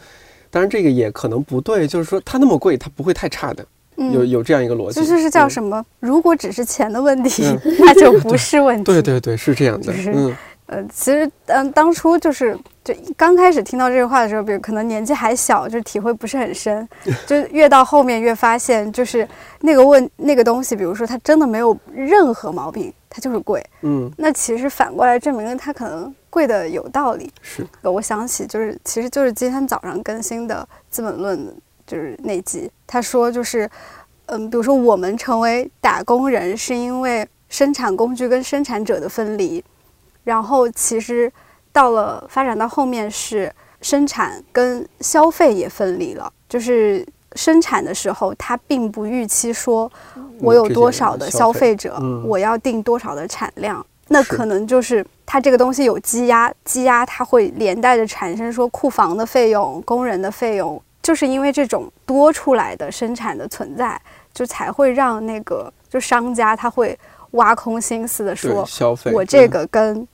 [0.52, 3.66] 当然这个也可能不对，就是说它那么贵，它不会太差的。
[3.98, 5.84] 有有这样一个逻辑，就是是叫什么？
[6.00, 7.44] 如果只是钱的问题，
[7.80, 8.84] 那就 不是问题。
[8.84, 9.94] 对对对，是这样的。
[10.08, 10.36] 嗯。
[10.72, 16.88] 呃，其实，嗯，当初就是就刚开始听到这句话的时候，比如可能年纪还小，就体会不是很深，
[17.28, 19.28] 就越到后面越发现，就是
[19.60, 27.30] 那个问那个东西，比如说它真的没有任何毛病，它就是贵，嗯，那其实反过来证明了它可能贵的有道理。
[27.42, 31.38] 是，我想起就是，其实就是今天早上更新的《资本论》，
[31.86, 33.70] 就是那集，他说就是，
[34.28, 37.28] 嗯，比如说我们成为打工人是因为。
[37.52, 39.62] 生产工具跟生产者的分离，
[40.24, 41.32] 然后其实
[41.72, 47.06] 到了发展到后面是生产跟消费也分离了，就是
[47.36, 49.92] 生产的时候，它并不预期说
[50.40, 64.00] 我有多少的消费者，我要定多少的产量，那可能就是它这个东西有积压，积压它会连带着产生说库房的费用、工人的费用，就是因为这种多出来的生产的存在。
[64.34, 66.98] 就才会让那个就商家他会
[67.32, 70.08] 挖空心思的说，消费我这个跟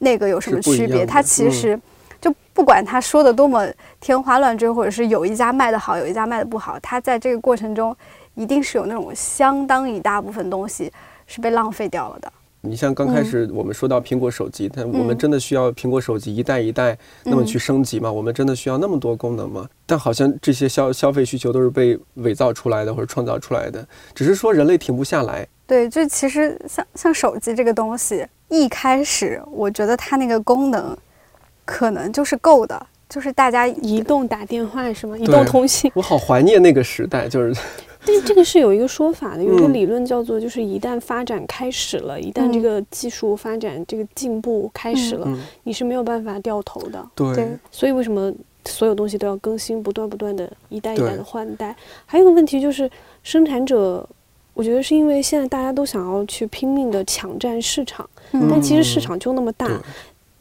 [0.00, 1.06] 那个有什么区别？
[1.06, 1.78] 它其实
[2.20, 3.64] 就不管他说的多么
[4.00, 7.96] 天花乱坠，或者是有一家卖的好，有一家卖的不好，它在这个过程中
[8.34, 10.90] 一定是有那种相当一大部分东西
[11.26, 12.32] 是被浪费掉了的。
[12.62, 18.12] 你像刚开始我们说到苹果手机，但我们真的需要苹果手机一代一代那么去升级吗？
[18.12, 19.66] 我们真的需要那么多功能吗？
[19.86, 25.48] 但好像这些消消费需求都是被伪造出来的或者创造出来的，只是说人类停不下来。
[25.66, 30.94] 对，就其实像像手机这个东西，一开始我觉得它那个功能
[31.64, 35.16] 可能就是够的，就是大家移动打电话是吗？
[35.16, 35.90] 移动通信。
[35.94, 37.58] 我好怀念那个时代，就是。
[38.02, 45.28] 但这个是有一个说法的，有一个理论叫做，就是一旦发展开始了，一旦这个技术发展这个进步开始了，
[45.64, 47.06] 你是没有办法掉头的。
[47.14, 48.32] 对，所以为什么
[48.64, 51.76] 所有东西都要更新，不断不断的一代一代的换代？
[52.06, 52.90] 还有个问题就是，
[53.22, 54.08] 生产者，
[54.60, 58.06] 我觉得是因为现在大家都想要去拼命的抢占市场，
[58.50, 59.66] 但其实市场就那么大，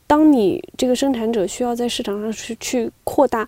[0.06, 3.48] 当你这个生产者需要在市场上去去扩大。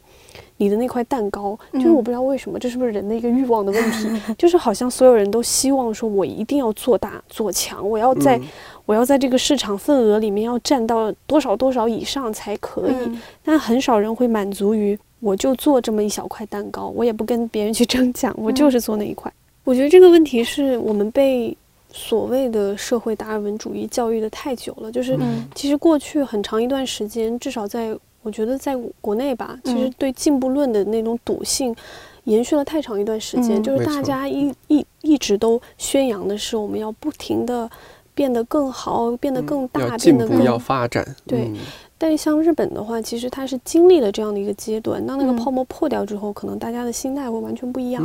[0.57, 4.07] 你的那块蛋糕，就是我不知道为什么，这是不是人的一个欲望的问题？
[4.37, 8.39] 就是好像所有人都希望说，我一定要做大做强，我要在，
[8.85, 13.19] 我要在这个市场份额里面要占到多少多少以上才可以。
[13.43, 19.33] 但很少人会满足于，我就做这么一小块蛋糕，我也不跟别人去争抢，我就是做那一块。
[19.63, 21.55] 我觉得这个问题是我们被
[21.91, 25.17] 所谓的社会达尔文主义教育的太久了，就是
[25.55, 27.97] 其实过去很长一段时间，至少在。
[28.23, 31.75] 我觉得在国内吧，其实对进步论的那种笃信，
[32.25, 33.63] 延续了太长一段时间。
[33.63, 37.67] 就是大家一一一直都宣扬的是，我们要不停的
[38.13, 41.15] 变得更好，变得更大，变得更要发展。
[41.25, 41.51] 对。
[42.01, 45.05] 但像日本的话，其实它是经历了这样的一个阶段。
[45.05, 48.03] 当那个泡沫破掉之后，可能大家的心态会完全不一样。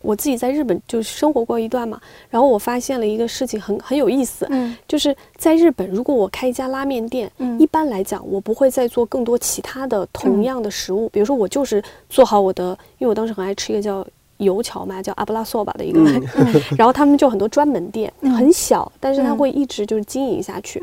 [0.00, 4.48] 我自己在日本就生活过一段嘛，然后我发现了一个事情很很有意思，
[4.88, 11.06] 就是在日本，如果我开一家拉面店，一般来讲，我不会再做更多其他的同样的食物。
[11.10, 14.06] 比如说，我就是做好我的，因为我当时很爱吃一个叫。
[14.38, 16.00] 油桥嘛，叫阿布拉索吧的一个，
[16.76, 20.82] 然后他们就很多专门店，很小，但是他会一直就是经营下去。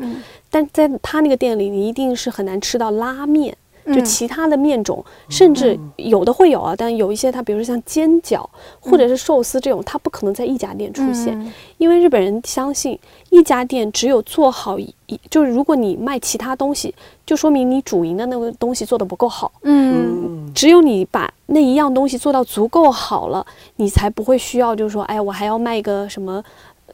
[0.50, 3.56] 但在他那个店里，你一定是很难吃到拉面。
[3.94, 8.46] 就其他的面种，甚至有的会有啊，但有一些它，比如说像煎饺
[8.80, 12.98] 或者是寿司这种，它不可能在一家店出现，因为日本人相信
[13.30, 14.94] 一家店只有做好一，
[15.30, 16.94] 就是如果你卖其他东西，
[17.26, 19.52] 就说明你主营的那个东西做的不够好。
[19.64, 26.44] 嗯，只有你把那一样东西做到足够好了，你才不会需要，就是说，哎，我还要卖一个什么。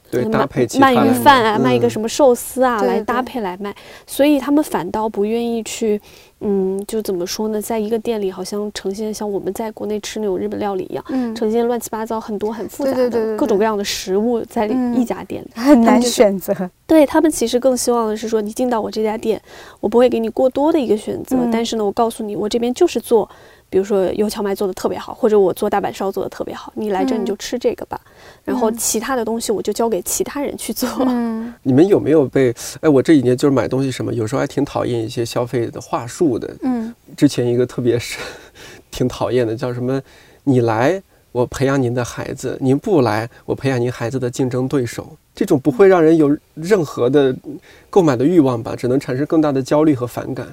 [0.10, 6.00] 对，搭配鳗鱼饭啊，卖一个什么寿司啊，来搭配来卖，所以他们反倒不愿意去，
[6.42, 14.66] 嗯，就怎么说呢，在一个店里好像呈现像我们在国内吃那种日本料理一样，呈现乱七八糟很多很复杂的各种各样的食物在
[14.96, 16.54] 一家店 很难选择。
[16.88, 19.42] 对他们其实更希望的是说，你进到我这家店，
[19.82, 23.30] 我不会给你过多的一个选择，但是呢，我告诉你，我这边就是做。
[23.70, 28.00] 比如说油荞麦做的特别好，或者我做大阪烧做的特别好，你来这你就吃这个吧，
[28.46, 30.90] 然后其他的东西我就交给其他人去做。
[31.64, 32.54] 你们有没有被？
[32.82, 36.56] 哎，我这几年就是买东西什么，有时候还挺讨厌一些消费的话术的。
[36.62, 38.18] 嗯，之前一个特别是
[38.90, 40.02] 挺讨厌的，叫什么？
[40.46, 41.02] 你来，
[41.34, 45.18] 我培养您的孩子；您不来，我培养您孩子的竞争对手。
[45.36, 47.36] 这种不会让人有任何的
[47.90, 48.76] 购买的欲望吧？
[48.76, 50.48] 只能产生更大的焦虑和反感。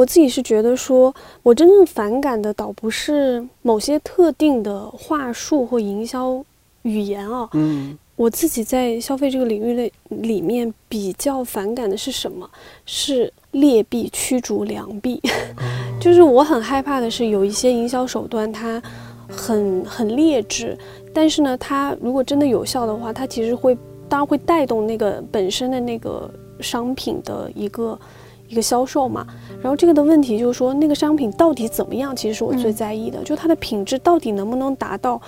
[0.00, 6.42] 我自己是觉得，说我真正反感的，倒不是某些特定的话术或营销
[6.84, 7.46] 语言啊。
[7.52, 12.48] 嗯，我自己在消费这个领域内里面比较反感的是什么？
[12.86, 15.20] 是劣币驱逐良币。
[16.00, 18.82] 就是我很害怕的是，有一些营销手段它
[19.28, 20.78] 很很劣质，
[21.12, 23.76] 但是呢，它如果真的有效的话，它其实会
[24.08, 27.98] 当然会带动那个本身的那个商品的一个。
[28.50, 29.24] 一个销售嘛，
[29.62, 32.14] 然后这个的问题就是说，那个商品到底怎么样？
[32.14, 35.20] 其实是我最在意的，就它的品质到底能不能达到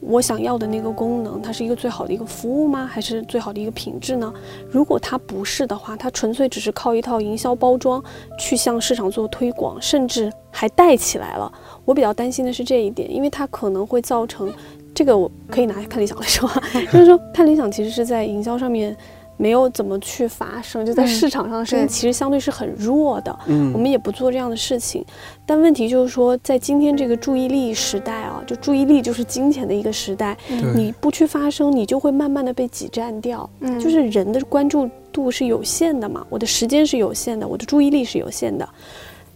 [0.00, 1.40] 我想要的那个功能？
[1.40, 2.86] 它是一个最好的一个服务吗？
[2.86, 4.30] 还是最好的一个品质呢？
[4.70, 8.04] 如果它不是的话，它纯粹只是靠一套营销包装
[8.38, 11.50] 去向市场做推广，甚至还带起来了。
[11.86, 14.52] 我比较担心的是这一点，因为它可能会造成
[14.94, 16.46] 这个，我可以拿看理想来说，
[16.92, 18.94] 就是说看理想其实是在营销上面。
[19.38, 23.38] 没有怎么去发声，就在市场上的声音其实相对是很弱的。
[23.46, 25.02] 嗯，我们也不做这样的事情。
[25.46, 30.36] 但问题就是说，在今天这个注意力时代啊，就注意力就是金钱的一个时代，
[30.74, 33.48] 你不去发声，你就会慢慢的被挤占掉。
[33.60, 38.68] 嗯，就是人的关注度是有限的嘛，我的时间是有限的，我的注意力是有限的。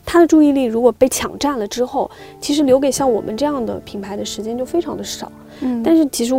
[0.04, 5.30] 他的注意力如果被抢占了之后，其实留给像我们这样的品牌的时间就非常的少。
[5.60, 6.34] 嗯，但是其实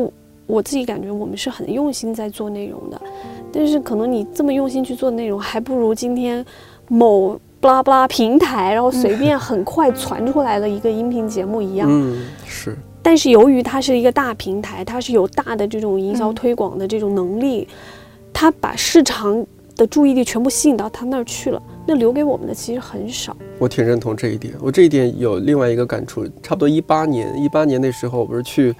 [0.46, 3.02] 我自己感觉我们是很用心在做内容的，
[3.54, 6.44] 但是可能你这么用心去做内容，还不如今天
[6.88, 11.88] 某巴拉巴拉平台，然后随便很快传出来的一个音频节目一样。
[11.90, 12.76] 嗯，是。
[13.02, 17.68] 但是由于它是一个大平台，它是有大的这种营销推广的这种能力，
[18.34, 19.46] 它把市场
[19.76, 21.62] 的注意力全部吸引到它那儿去了。
[21.86, 24.54] 那留给我们的其实很少，我挺认同这一点。
[24.62, 28.74] 我这一点有另外一个感触，差不多一八年，一八年那时候我不是去，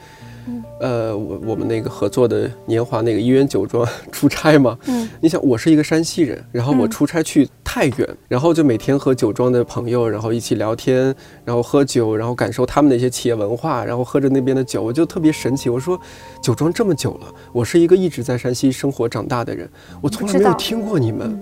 [0.80, 4.78] 呃，我我们那个合作的年华那个一元酒庄出差嘛。
[4.88, 11.14] 嗯，你想我是一个山西人，然后我出差去太原，然后就每天和酒庄的朋友，然后一起聊天，
[11.46, 15.70] 然后喝酒，然后感受他们的一些企业文化，然后喝着那边的酒，我就特别神奇。
[15.70, 16.00] 我说，
[16.42, 19.70] 酒庄这么久了，我是一个一直在山西生活长大的人，
[20.02, 21.42] 我从来没有听过你们。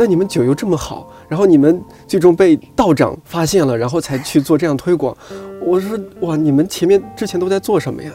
[0.00, 5.16] 但你们酒又这么好，然后你们最终被道长发现了，然后才去做这样推广。
[5.60, 8.12] 我说哇，你们前面之前都在做什么呀？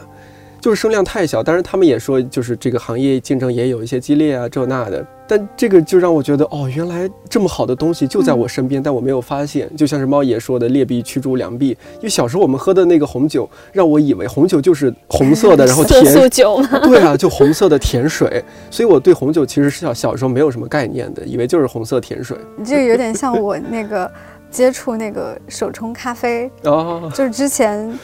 [0.64, 5.06] 就是声量太小，当然他们也说，就是这个行业竞争也有一些激烈啊，这那的。
[5.28, 9.70] 但这个就让我觉得，哦，原来这么好的东西就在我身边，但我没有发现。
[9.76, 16.02] 就像是猫爷说的“劣币驱逐良币”，因为小时候我们喝的那个红酒，让我以为红酒就是红色的， 然后甜。
[16.06, 16.62] 色酒。
[16.84, 18.42] 对啊，就红色的甜水。
[18.70, 22.38] 所以我对红酒其实是小小时候没有什么概念的，以为就是红色甜水。
[22.56, 24.10] 你这个有点 像我那个
[24.50, 27.98] 接触那个手冲咖啡哦，就是之前，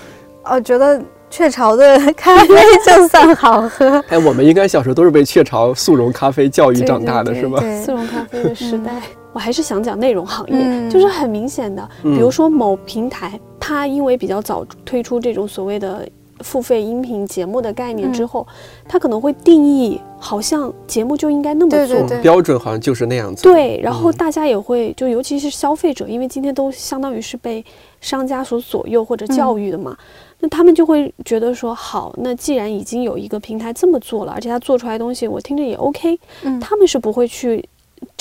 [0.45, 1.01] 哦，觉得。
[1.31, 2.55] 雀巢的咖啡
[2.85, 4.03] 就算好喝。
[4.11, 7.61] 哎，我们应该小时候都是被雀巢速溶咖啡教育长大的，是吧？
[7.85, 9.01] 速溶咖啡的时代，
[9.33, 16.07] 我还是想讲内容行业，就是很明显的，比如说某平台，它因为比较早推出这种所谓的
[16.41, 18.47] 付费音频节目的概念之后，
[18.89, 23.43] 它可能会定义，好像节目就应该那么做，标准好像就是那样子。
[23.43, 27.65] 对，然后大家也会，就尤其是消费者，因为今天都相当于是被
[28.01, 29.97] 商家所左右或者教育的嘛。
[30.43, 37.63] 那他们就会觉得说，好，那既然已经有一个平台这么做了，而且他做出来的东西我听着也 OK，嗯，他们是不会去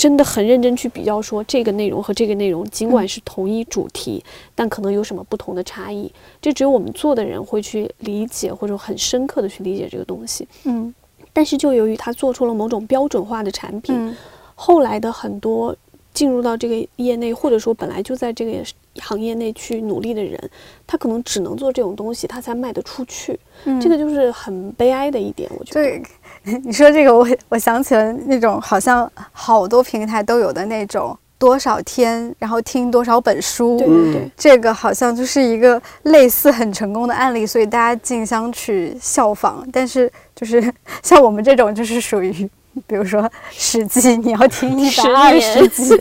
[0.00, 4.24] 真的很认真去比较说这个内容和这个内容，尽管是同一主题，
[4.54, 10.94] 但可能有什么不同的差异，这只有我们做的人会去理解或者很深刻的去理解这个东西，嗯，
[11.34, 14.16] 但是就由于他做出了某种标准化的产品，
[14.54, 15.76] 后来的很多。
[16.12, 18.52] 进入到这个业内，或者说本来就在这个
[18.96, 20.36] 行业内去努力的人，
[20.84, 23.38] 他可能只能做这种东西，他才卖得出去。
[23.64, 25.80] 嗯，这个就是很悲哀的一点，我觉得。
[25.80, 26.02] 对，
[26.64, 33.78] 你说这个，我我想起了那种好像好多平台都有的那种多少天，然后听多少本书。
[33.78, 39.66] 对对对，这个好像就是一个类似很成功的案例，所以大家竞相去效仿。
[39.72, 40.72] 但是就是
[41.02, 42.48] 像我们这种，就是属于。
[42.86, 43.20] 比如说
[43.50, 46.00] 《史记》，你要听一百二十集，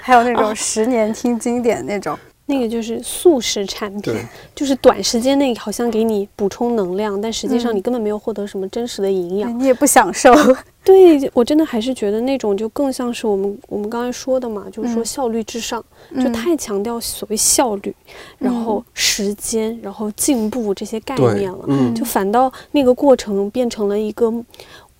[0.00, 2.18] 还有那种十年听经典那种，
[2.50, 4.14] 那个就是速食产品，
[4.54, 10.34] 就是短时间内好像给你补充能量，但实际上你根本没有获得什么真实的营养，你也不享受。
[10.82, 15.84] 对我真的还是觉得那种就更像是我们我们刚才说的嘛，就是说效率至上，
[16.16, 17.94] 就太强调所谓效率，
[18.38, 24.32] 然后时间，然后进步这些概念了，就反倒那个过程变成了一个。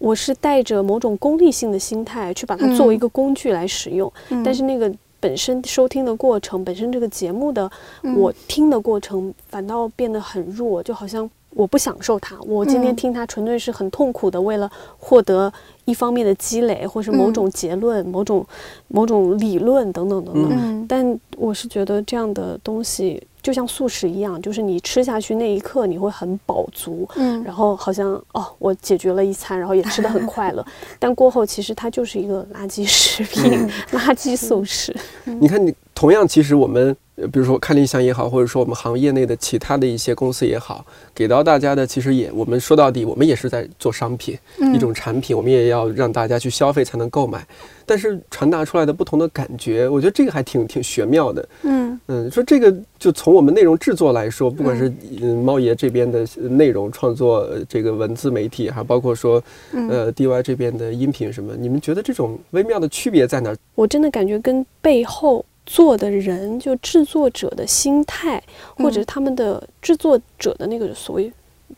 [0.01, 4.13] 我是带着某种功利性的心态去把它作为一个工具来使用，
[4.45, 4.89] 但是那个
[5.21, 7.71] 本身收听的过程，本身这个节目的
[8.17, 12.37] 我听的过程，反倒变得很弱，就好像我不享受它。
[12.43, 15.53] 我今天听它纯粹是很痛苦的，为了获得
[15.85, 18.47] 一方面的积累，或是某种结论、某种
[18.89, 20.87] 某种理论等等等等。
[20.89, 23.23] 但我是觉得这样的东西。
[23.49, 30.63] 就像素食一样，就是你吃下去那一刻，你会很饱足，嗯，然后好像哦，我解决了一餐，然后也吃的很快乐，
[30.99, 34.95] 但过后其实它就是一个垃圾食品， 垃圾素食。
[35.25, 36.95] 你看，你同样，其实我们。
[37.33, 44.39] 比如说看理想也好，或者说我们行业内的其他的一些公司也好，给到大家的其实也，我们说到底，我们也是在做商品，
[44.75, 47.47] 一种产品，我们也要让大家去消费才能购买。
[47.85, 51.49] 但是传达出来的不同的感觉，我觉得这个还挺挺玄妙的。
[51.63, 59.43] 嗯嗯，说这个就从我们内容制作来说，不管是嗯猫爷这边的内容创作，这个文字媒体，还包括说
[59.73, 63.55] 呃 DY 这边的音频什么，你们觉得这种微妙的区别在哪？
[63.75, 65.45] 我真的感觉跟背后。
[65.69, 68.43] 做的人就制作者的心态，
[68.79, 71.31] 或者他们的制作者的那个所谓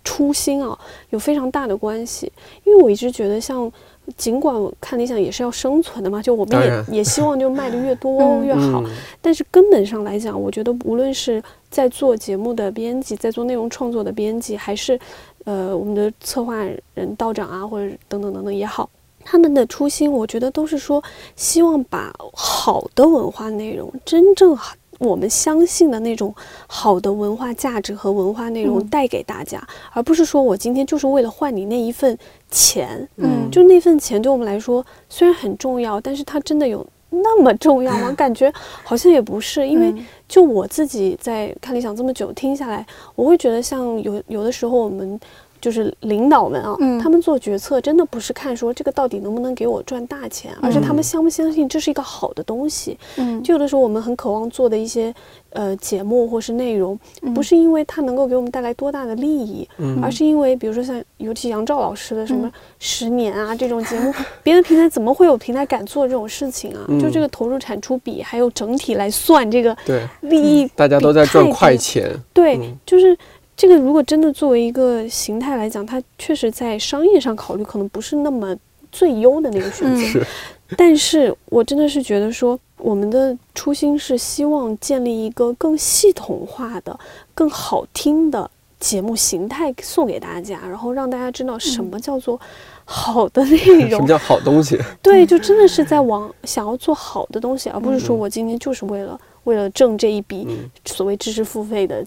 [0.05, 0.78] 初心啊，
[1.11, 2.30] 有非常大的关系。
[2.62, 3.70] 因为我一直觉得，像
[4.16, 8.80] 尽管看理想也是要生存的嘛，就我们也也希望就卖的越多 越好。
[9.20, 14.97] 但是根本上来讲，我觉得无论是在做节目的编辑，在做内容创作的编辑，还是
[15.45, 16.55] 呃我们的策划
[16.95, 18.88] 人道长啊，或者等等等等也好，
[19.24, 21.02] 他们的初心，我觉得都是说
[21.36, 24.74] 希望把好的文化内容真正好。
[24.98, 26.34] 我们相信的那种
[26.66, 32.18] 好的文化价值和文化内容带给大家，而不是说我今天就是为了换你那一份
[32.50, 33.08] 钱。
[33.16, 38.12] 嗯，就那份钱对我们来说虽然很重要，但是它真的有那么重要吗？
[38.12, 38.52] 感觉
[38.84, 39.66] 好像也不是。
[39.66, 39.90] 因为
[40.28, 45.18] 就我自己在看理想这么久听下来，我会觉得像有有的时候我们。
[45.61, 52.96] 就是领导们啊，他们做决策真的不是看说这个到底能不能给我赚大钱，而是他们相不相信这是一个好的东西。
[53.16, 55.14] 嗯，就有的时候我们很渴望做的一些
[55.50, 56.98] 呃节目或是内容，
[57.34, 59.68] 不是因为它能够给我们带来多大的利益，
[60.02, 66.86] 而是因为比如说像尤其杨照老师的什么十年啊这种节目，别的平台怎么会有平台敢做这种事情啊？
[67.00, 69.76] 就这个投入产出比还有整体来算这个
[70.22, 72.11] 利益，大家都在赚快钱。
[72.32, 73.16] 对，就是。
[73.61, 78.56] 这个如果真的作为一个形态来讲，它确实在商业上考虑可能不是那么
[78.90, 80.02] 最优的那个选择。
[80.02, 80.26] 是，
[80.78, 86.98] 但是我真的是觉得说，我们的初心是希望建立一个更系统化的、
[87.34, 92.40] 更好听的节目形态送给大家，然后让大家知道什么叫做
[92.86, 94.78] 好的内 容，什么叫好东西。
[95.02, 100.48] 对，就真的是在往想要做好的东西，而不是说我今天就是为了为了挣这一笔
[100.86, 102.02] 所谓知识付费的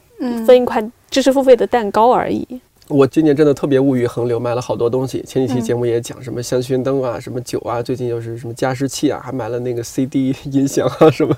[0.47, 0.83] 分一块。
[1.13, 2.43] 知识付费的蛋糕而已。
[2.87, 5.23] 我今年真的特别物欲横流，买了好多东西。
[5.27, 11.37] 前几期节目也讲什么香薰灯啊，什么酒啊，最近又是什么加湿器啊，还买了那个 CD 音响啊，什么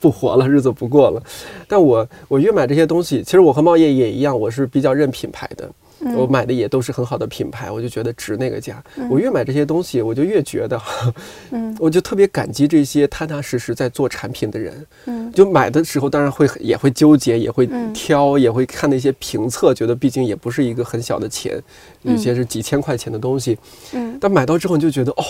[0.00, 1.22] 不活了，日子不过了。
[1.68, 5.70] 但我我越买这些东西，其实我和茂业也一样，我是比较认品牌的。
[6.16, 8.82] 我买的也都是很好的品牌，我就觉得值那个价。
[9.08, 10.80] 我越买这些东西，我就越觉得，
[11.50, 14.86] 嗯， 我就特别感激这些踏踏实实在做产品的人。
[15.06, 21.60] 嗯，就买的时候当然会也会纠结，也会挑，也会看那些评测，觉得毕竟也不是一个很小的钱，
[22.02, 23.58] 有些是几千块钱的东西。
[23.92, 25.24] 嗯，但买到之后你就觉得哦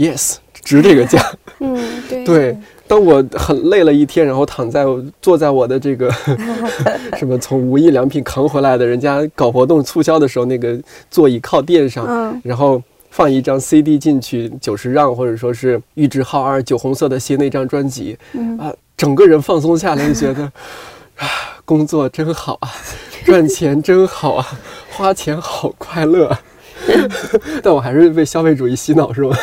[0.00, 1.24] ，yes，值这个价。
[1.60, 1.78] 嗯，
[2.24, 2.56] 对。
[2.88, 4.84] 当我很累了一天，然后躺在
[5.22, 6.10] 坐在我的这个
[7.16, 10.76] 什么从无印良品扛回来的人家搞活动促销的时候，那个
[11.08, 18.18] 座椅靠垫上，然后放一张 CD 进去，九十让或者说是玉置浩二酒红色的心那张专辑，
[18.58, 20.42] 啊，整个人放松下来，就觉得
[21.14, 21.28] 啊，
[21.64, 22.68] 工作真好啊，
[23.24, 24.46] 赚钱真好啊，
[24.90, 26.36] 花钱好快乐。
[27.62, 29.36] 但我还是被消费主义洗脑，是吗？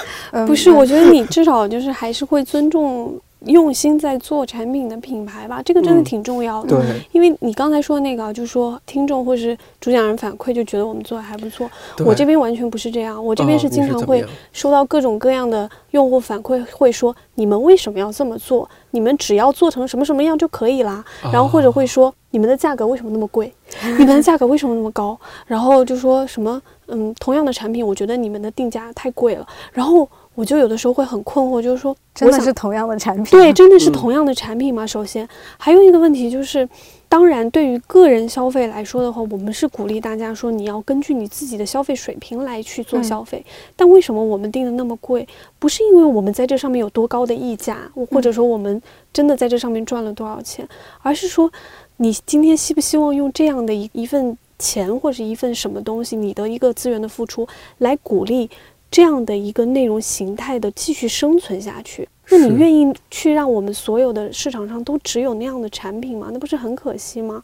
[0.46, 3.20] 不是，我觉得你至少就是还是会尊重。
[3.46, 6.70] 用心在做产品的品牌吧，这个真的挺重要的。
[6.70, 11.70] 对，因为你刚才说那个，就是说听众或是主讲人反馈，就觉得我们做的还不错。
[12.00, 18.68] 我这边完全不是这样，我这边是经常会收到各种各样的用户反馈，会说你们为什么要这么做？
[18.90, 21.06] 你们只要做成什么什么样就可以啦。
[21.32, 23.52] 然后或者会说你们的价格为什么那么贵？
[23.98, 25.20] 你们的价格为什么那么高？
[25.48, 29.48] 然后就说什么嗯，同样的产品，我觉得你们的定价太贵了。
[29.74, 30.08] 然后。
[30.38, 33.40] 我就有的时候会很困惑，就是说，真的是同样的产品？
[33.40, 34.86] 对，真的是同样的产品吗？
[34.86, 35.28] 首先，
[35.58, 36.70] 还有一个问题就是，
[37.10, 43.44] 当然，对于个人消费来说的话，我们是鼓励大家说，你要根据你自己的消费水平来去做消费。
[43.76, 45.28] 但为什么我们定的那么贵？
[45.58, 48.80] 不是因为我们在这上面有多高的溢价，或者说我们
[49.12, 50.70] 真的在这上面赚了多少钱，
[51.02, 51.52] 而是说，
[51.98, 57.48] 你今天希不希望用这样的一一份钱或者一份什么东西，你的一个资源的付出，
[57.80, 58.50] 来鼓励？
[58.90, 66.30] 这样的一个内容形态的继续生存下去，那你愿意去让我们所有的市场上都只有那样的产品吗？
[66.32, 67.44] 那不是很可惜吗？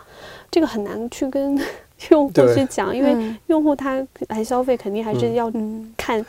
[0.49, 1.60] 这个很难去跟。
[2.12, 5.51] 用户去讲，因为用户他来消费，肯定还是要
[5.95, 6.24] 看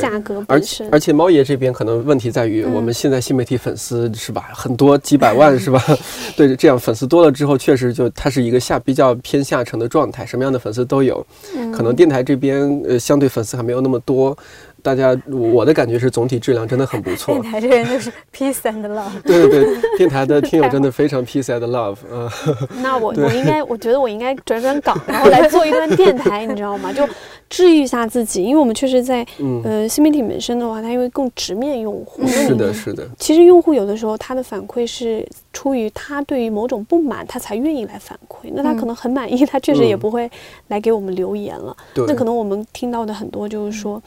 [0.00, 0.88] 价格本身。
[0.90, 5.82] 而且猫爷这边可能问题在于，我们现在新媒体粉丝是吧，很多几百万是吧？
[6.36, 11.24] 对，这样粉丝多了之后，确实就它是一个下比较偏下沉的状态，什么样的粉丝都有。
[11.72, 14.36] 可能电台这边呃，相对粉丝还没有那么多。
[14.82, 17.32] 大家，我的感觉是总体质量真的很不错。
[17.34, 19.22] 电台这人就是 peace and love。
[19.24, 21.96] 对对对，电台的听友真的非常 peace and love。
[22.10, 22.28] 嗯，
[22.82, 26.92] 那我我应该，我觉得我应该转转岗，然后来做一段电台，你知道吗？
[26.92, 27.08] 就
[27.48, 29.24] 治愈一下自己，因为我们确实在
[29.62, 32.26] 呃新媒体本身的话，它因为更直面用户。
[32.26, 33.06] 是的，是的。
[33.16, 38.50] 其实用户有的时候他的反馈是出于他对于某种不满，他才愿意来反馈。
[38.52, 40.28] 那他可能很满意，他确实也不会
[40.68, 41.76] 来给我们留言了。
[41.94, 42.04] 对。
[42.08, 44.02] 那可能我们听到的很多就是说。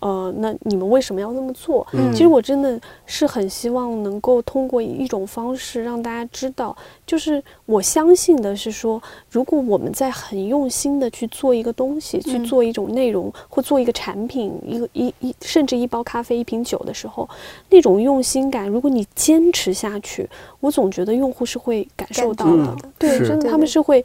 [0.00, 1.86] 呃，那你们为什么要那么做？
[1.92, 6.76] 嗯其实我真的是很希望能够通过一种方式让大家知道，
[7.06, 17.28] 就是我相信的是说，如果我们在很用心的去做一个东西，去嗯做一种内容或做一个产品，一个一一甚至一包咖啡、一瓶酒的时候，
[17.68, 20.28] 那种用心感，如果你坚持下去，
[20.60, 22.64] 我总觉得用户是会感受到的。
[22.64, 24.04] 嗯对，真的他们是会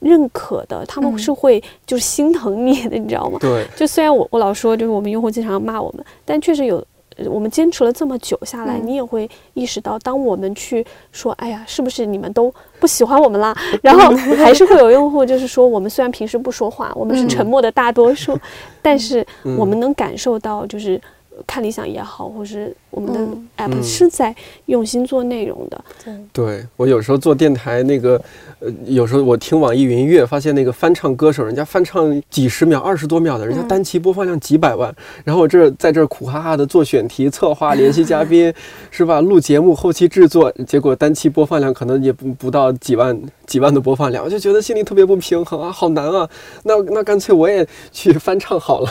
[0.00, 1.18] 认可的，他们嗯。
[1.18, 3.38] 是会就是心疼你的，你知道吗？
[3.40, 6.76] 对，就虽然我我老说，就是我们用户经常骂我们，但确实有，
[7.16, 8.86] 呃我们坚持了这么久下来，嗯。
[8.86, 13.56] 你也会意识到，当我们去说，哎呀，是不是你们都不喜欢我们啦？
[13.82, 17.28] 然后还是会有用户就是说，我们虽然平时不说话，我们是嗯。
[17.28, 18.38] 沉默的大多数，
[18.82, 19.56] 但是嗯。
[19.56, 21.00] 我们能感受到，就是
[21.46, 24.34] 看理想也好，或是我们的嗯 app 嗯是在
[24.66, 25.84] 用心做内容的。
[26.32, 28.20] 对我有时候做电台那个，
[28.60, 38.52] 呃，有时候我听网易云音乐，发现那个翻唱歌手，人家翻唱几十秒、二十多秒的，人家嗯单期播放量几百万，然后我这在这儿苦哈哈的做选题、策划、联系嘉宾，
[38.90, 39.20] 是吧？
[39.20, 46.28] 录节目、后期制作，结果单期播放量可能也不不到几万、几万的播放量，我 就觉得心里特别不平衡啊，好难啊！
[46.64, 48.90] 那那干脆我也去翻唱好了，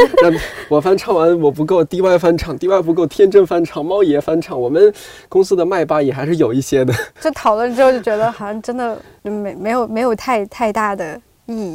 [0.68, 4.92] 我翻唱完我不够，DY 翻唱，DY 不够，天真翻唱，猫爷翻唱，我们
[5.28, 6.92] 公司的麦霸也还是有一些的。
[7.20, 11.20] 就讨论之后就觉得好像真的没没有没有太太大的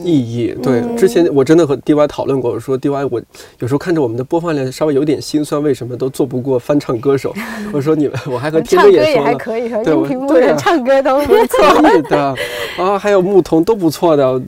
[0.04, 0.56] 意义。
[0.62, 3.22] 对，嗯之前我真的和 DY 讨论过，我说 DY，我
[3.60, 7.34] 有时候看着我们的播放量稍微有点心酸，为什么都做不过翻唱歌手？
[7.72, 9.26] 我说你们，我还和天哥也说了。
[9.26, 11.82] 还可以，对我们对唱歌都不错。
[12.10, 12.36] 的
[12.78, 14.42] 啊，还有牧童都不错的。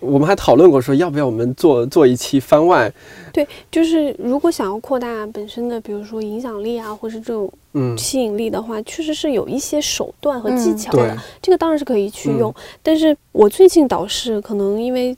[0.00, 2.92] 我们还讨论过说，要不要我们做做一期番外？
[3.36, 15.14] 对，就是如果想要扩大本身的，比如说影响力啊，或是这种嗯，吸引力的话，确实是有一些手段和嗯技巧对的。，这个当然是可以去用，嗯但是我最近倒是可能因为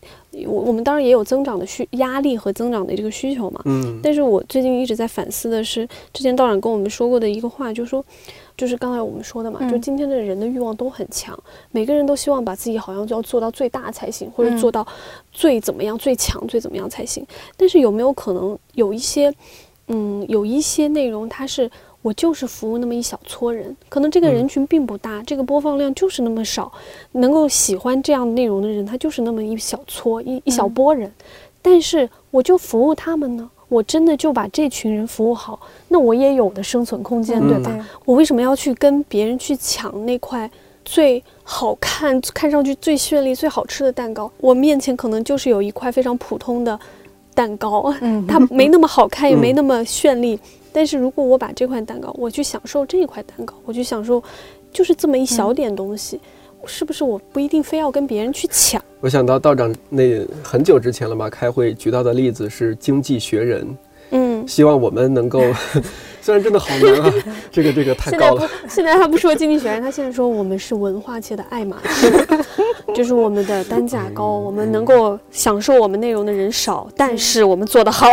[0.48, 8.04] 我我们当然也有增长的需压力和增长的这个需求嘛，嗯但是我最近一直在反思的是，之前道长跟我们说过的一个话，就是说，
[8.58, 11.38] 就是刚才我们说的嘛，嗯就今天的人的欲望都很强，
[11.70, 14.86] 每个人都希望把自己好像就要做到最大才行，或者嗯做到
[15.32, 17.26] 最怎么样、最强、最怎么样才行。
[17.56, 19.32] 但是有没有可能有一些，
[19.86, 21.70] 嗯，有一些内容它是。
[22.00, 26.72] 我就是服务那么一小撮人，可能这个嗯人群并不大，这个播放量就是那么少，
[27.12, 31.12] 能够喜欢这样内容的人，他就是那么一小撮一一小嗯波人。
[31.60, 37.88] 但是我就服务他们呢，我真的就把这群人服务好，那我也有的生存空间，嗯对吧？
[38.04, 40.50] 我为什么要去跟别人去抢那块
[40.84, 44.30] 最好看、看上去最绚丽、最好吃的蛋糕？
[44.38, 46.78] 我面前可能就是有一块非常普通的
[47.34, 50.38] 蛋糕，嗯，它没那么好看，也没嗯那么绚丽。
[50.72, 54.22] 但是如果我把这块蛋糕，我去享受这一块蛋糕，我去享受，
[54.72, 56.20] 就是这么一小点东西，
[56.66, 58.82] 是不是我不一定非要跟别人去抢？
[59.00, 63.78] 我想到道长那很久之前了吧，开会举到的例子是经济学人，
[64.10, 65.42] 嗯，希望我们能够，
[66.20, 67.14] 虽然真的好难啊，
[67.52, 72.26] 这个这个太现在不高了。，现在他不说经济学人，他现在说我们是文化界的爱马仕，
[72.94, 78.06] 就是我们的单价高，我们能够享受我们内容的人少，但是我们做得好。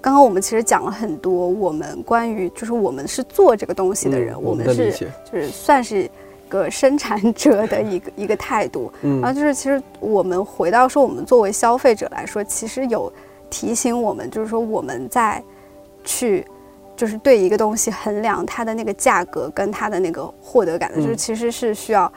[0.00, 6.10] 刚刚我们其实讲了很多，我们关于就是我们是做这个东西的人，嗯我们是就是算是
[6.52, 8.92] 个生产者的一个一个态度。
[9.02, 13.10] 嗯然后嗯就是其实我们回到说，我们作为消费者来说，其实有
[13.48, 15.42] 提醒我们，就是说我们在
[16.04, 16.46] 去。
[16.94, 22.12] 就是对一个东西衡量它的那个价格跟它的那个获得感的，嗯就是其实是需要，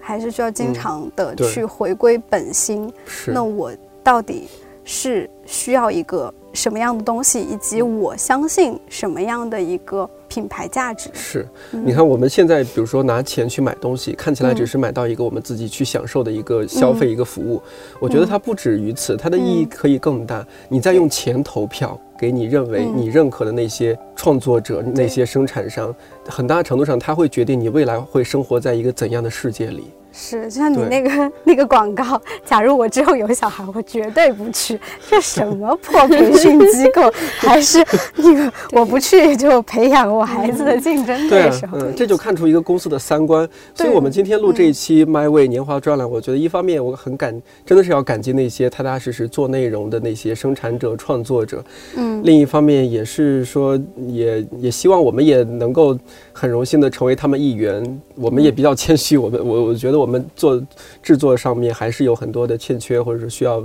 [0.00, 2.90] 还是需要经嗯常的去回归本心。
[3.04, 3.72] 是那我
[4.02, 4.48] 到底
[4.84, 11.10] 是需要一个什么样的东西，以及我相信什么样的一个品牌价值？
[11.12, 11.46] 是。
[11.72, 17.60] 嗯你看，我们现在比如说拿钱去买东西，看起来嗯只是买到一个我们自己去享受的一个消费、嗯一个服务。
[18.00, 20.46] 我觉得它不止于此，它的意义嗯可以更大。
[20.70, 25.94] 你在用钱投票给你认为嗯你认可的那些创作者、那些生产商，
[26.26, 29.84] 很大程度上它会决定你未来会生活在一个怎样的世界里。
[30.14, 34.78] 是，就像你那个 那个广告，假如我之后有小孩，我绝对不去。
[35.08, 37.10] 这什么破培训机构？
[37.38, 37.82] 还是
[38.16, 43.48] 那个我不去就培养我孩子的竞争对手？，嗯，这就看出一个公司的三观。
[43.74, 51.64] 所以我们今天录这一期《My Way 年华专栏》，我觉得一方面我很感，真的是要感激那些踏踏实实做内容的那些生产者、创作者。
[51.96, 55.98] 嗯另一方面也是说，也也希望我们也能够
[56.32, 58.00] 很荣幸的成为他们一员。
[58.14, 60.62] 我们也比较谦虚，我们 我我觉得我们做
[61.02, 63.62] 制作上面还是有很多的欠缺，或者是需要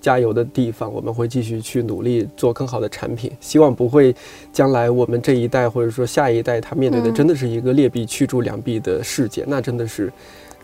[0.00, 0.92] 加油的地方。
[0.92, 4.14] 我们会继续去努力做更好的产品，希望不会
[4.52, 10.12] 将来我们这一代或者说下一代他面对的嗯真的是一个劣币驱逐良币的世界，那真的是。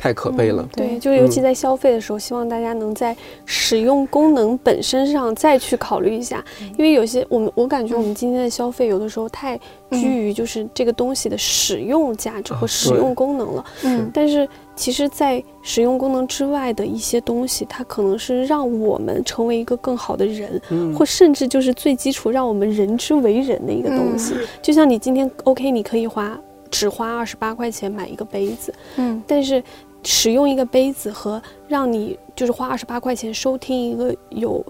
[0.00, 0.66] 太可悲了。
[0.74, 6.42] 对，就是尤其在消费的时候，希望大家能在使用功能本身上再去考虑一下，
[6.78, 13.64] 因为有些我们我感觉我们今天的消费有的时候太居于就是这个东西的使用价值和使用功能了。
[13.84, 20.58] 嗯，但是其实，在使用功能之外的一些东西，它可能是让我们成为一个更好的人，
[20.96, 24.32] 或甚至就是最基础让我们人之为人的一个东西。
[24.62, 26.40] 就像你今天 OK，你可以花
[26.70, 29.62] 只花二十八块钱买一个杯子，嗯，但是。
[30.02, 34.64] 使用一个杯子和让你就是花二十八块钱收听一个有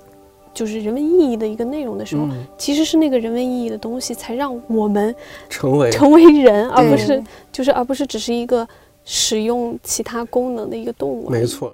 [0.53, 2.27] 就是人文意义的一个内容的时候，
[2.59, 5.15] 其实是那个人文意义的东西才让我们
[5.49, 7.23] 成为成为人，而不是
[7.53, 8.67] 就是而不是只是一个
[9.05, 11.31] 使用其他功能的一个动物。
[11.31, 11.73] 没错。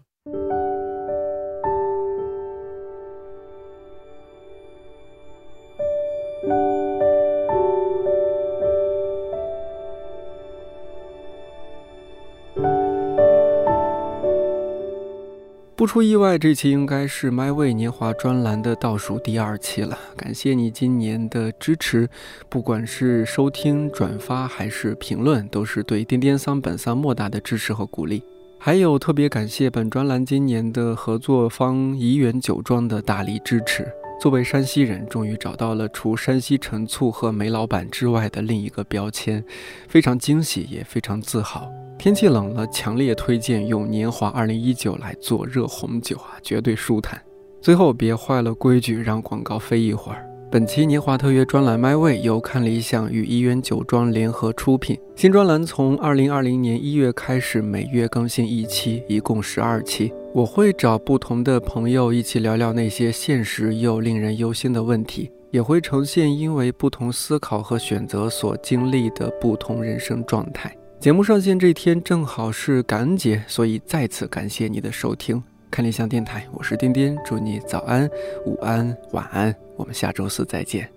[15.77, 19.99] 不出意外，这期应该是 My Way 年华专栏的倒数第二期了。
[20.17, 22.09] 感谢你今年的支持，
[22.49, 28.23] 不管是收听、转发还是评论，都是对颠颠桑本桑莫大的支持和鼓励。
[28.59, 33.87] 还有特别感谢本专栏今年的合作方怡园酒庄的大力支持。
[34.19, 39.45] 作为山西人，终于找到了除山西陈醋和煤老板之外的另一个标签，
[39.89, 41.71] 非常惊喜，也非常自豪。
[41.99, 47.21] 天气冷了，强烈推荐用年华二零一九来做热红酒啊，绝对舒坦。
[47.61, 50.25] 最后别坏了规矩，让广告飞一会儿。
[50.49, 54.97] 本期年华特约专栏《My 味》由看理想与怡园酒庄联合出品。
[55.17, 60.13] 新专栏从二零二零年一月开始，每月更新一期，一共十二期。
[60.33, 70.73] 我会找不同的朋友一起聊聊那些现实又令人忧心的问题，也会呈现因为不同思考和选择所经历的不同人生状态。
[70.99, 75.41] 节目上线这天正好是感恩节，所以再次感谢你的收听。
[75.71, 78.09] 看理想电台，我是丁丁，祝你早安、
[78.45, 80.96] 午安、晚安，我们下周四再见。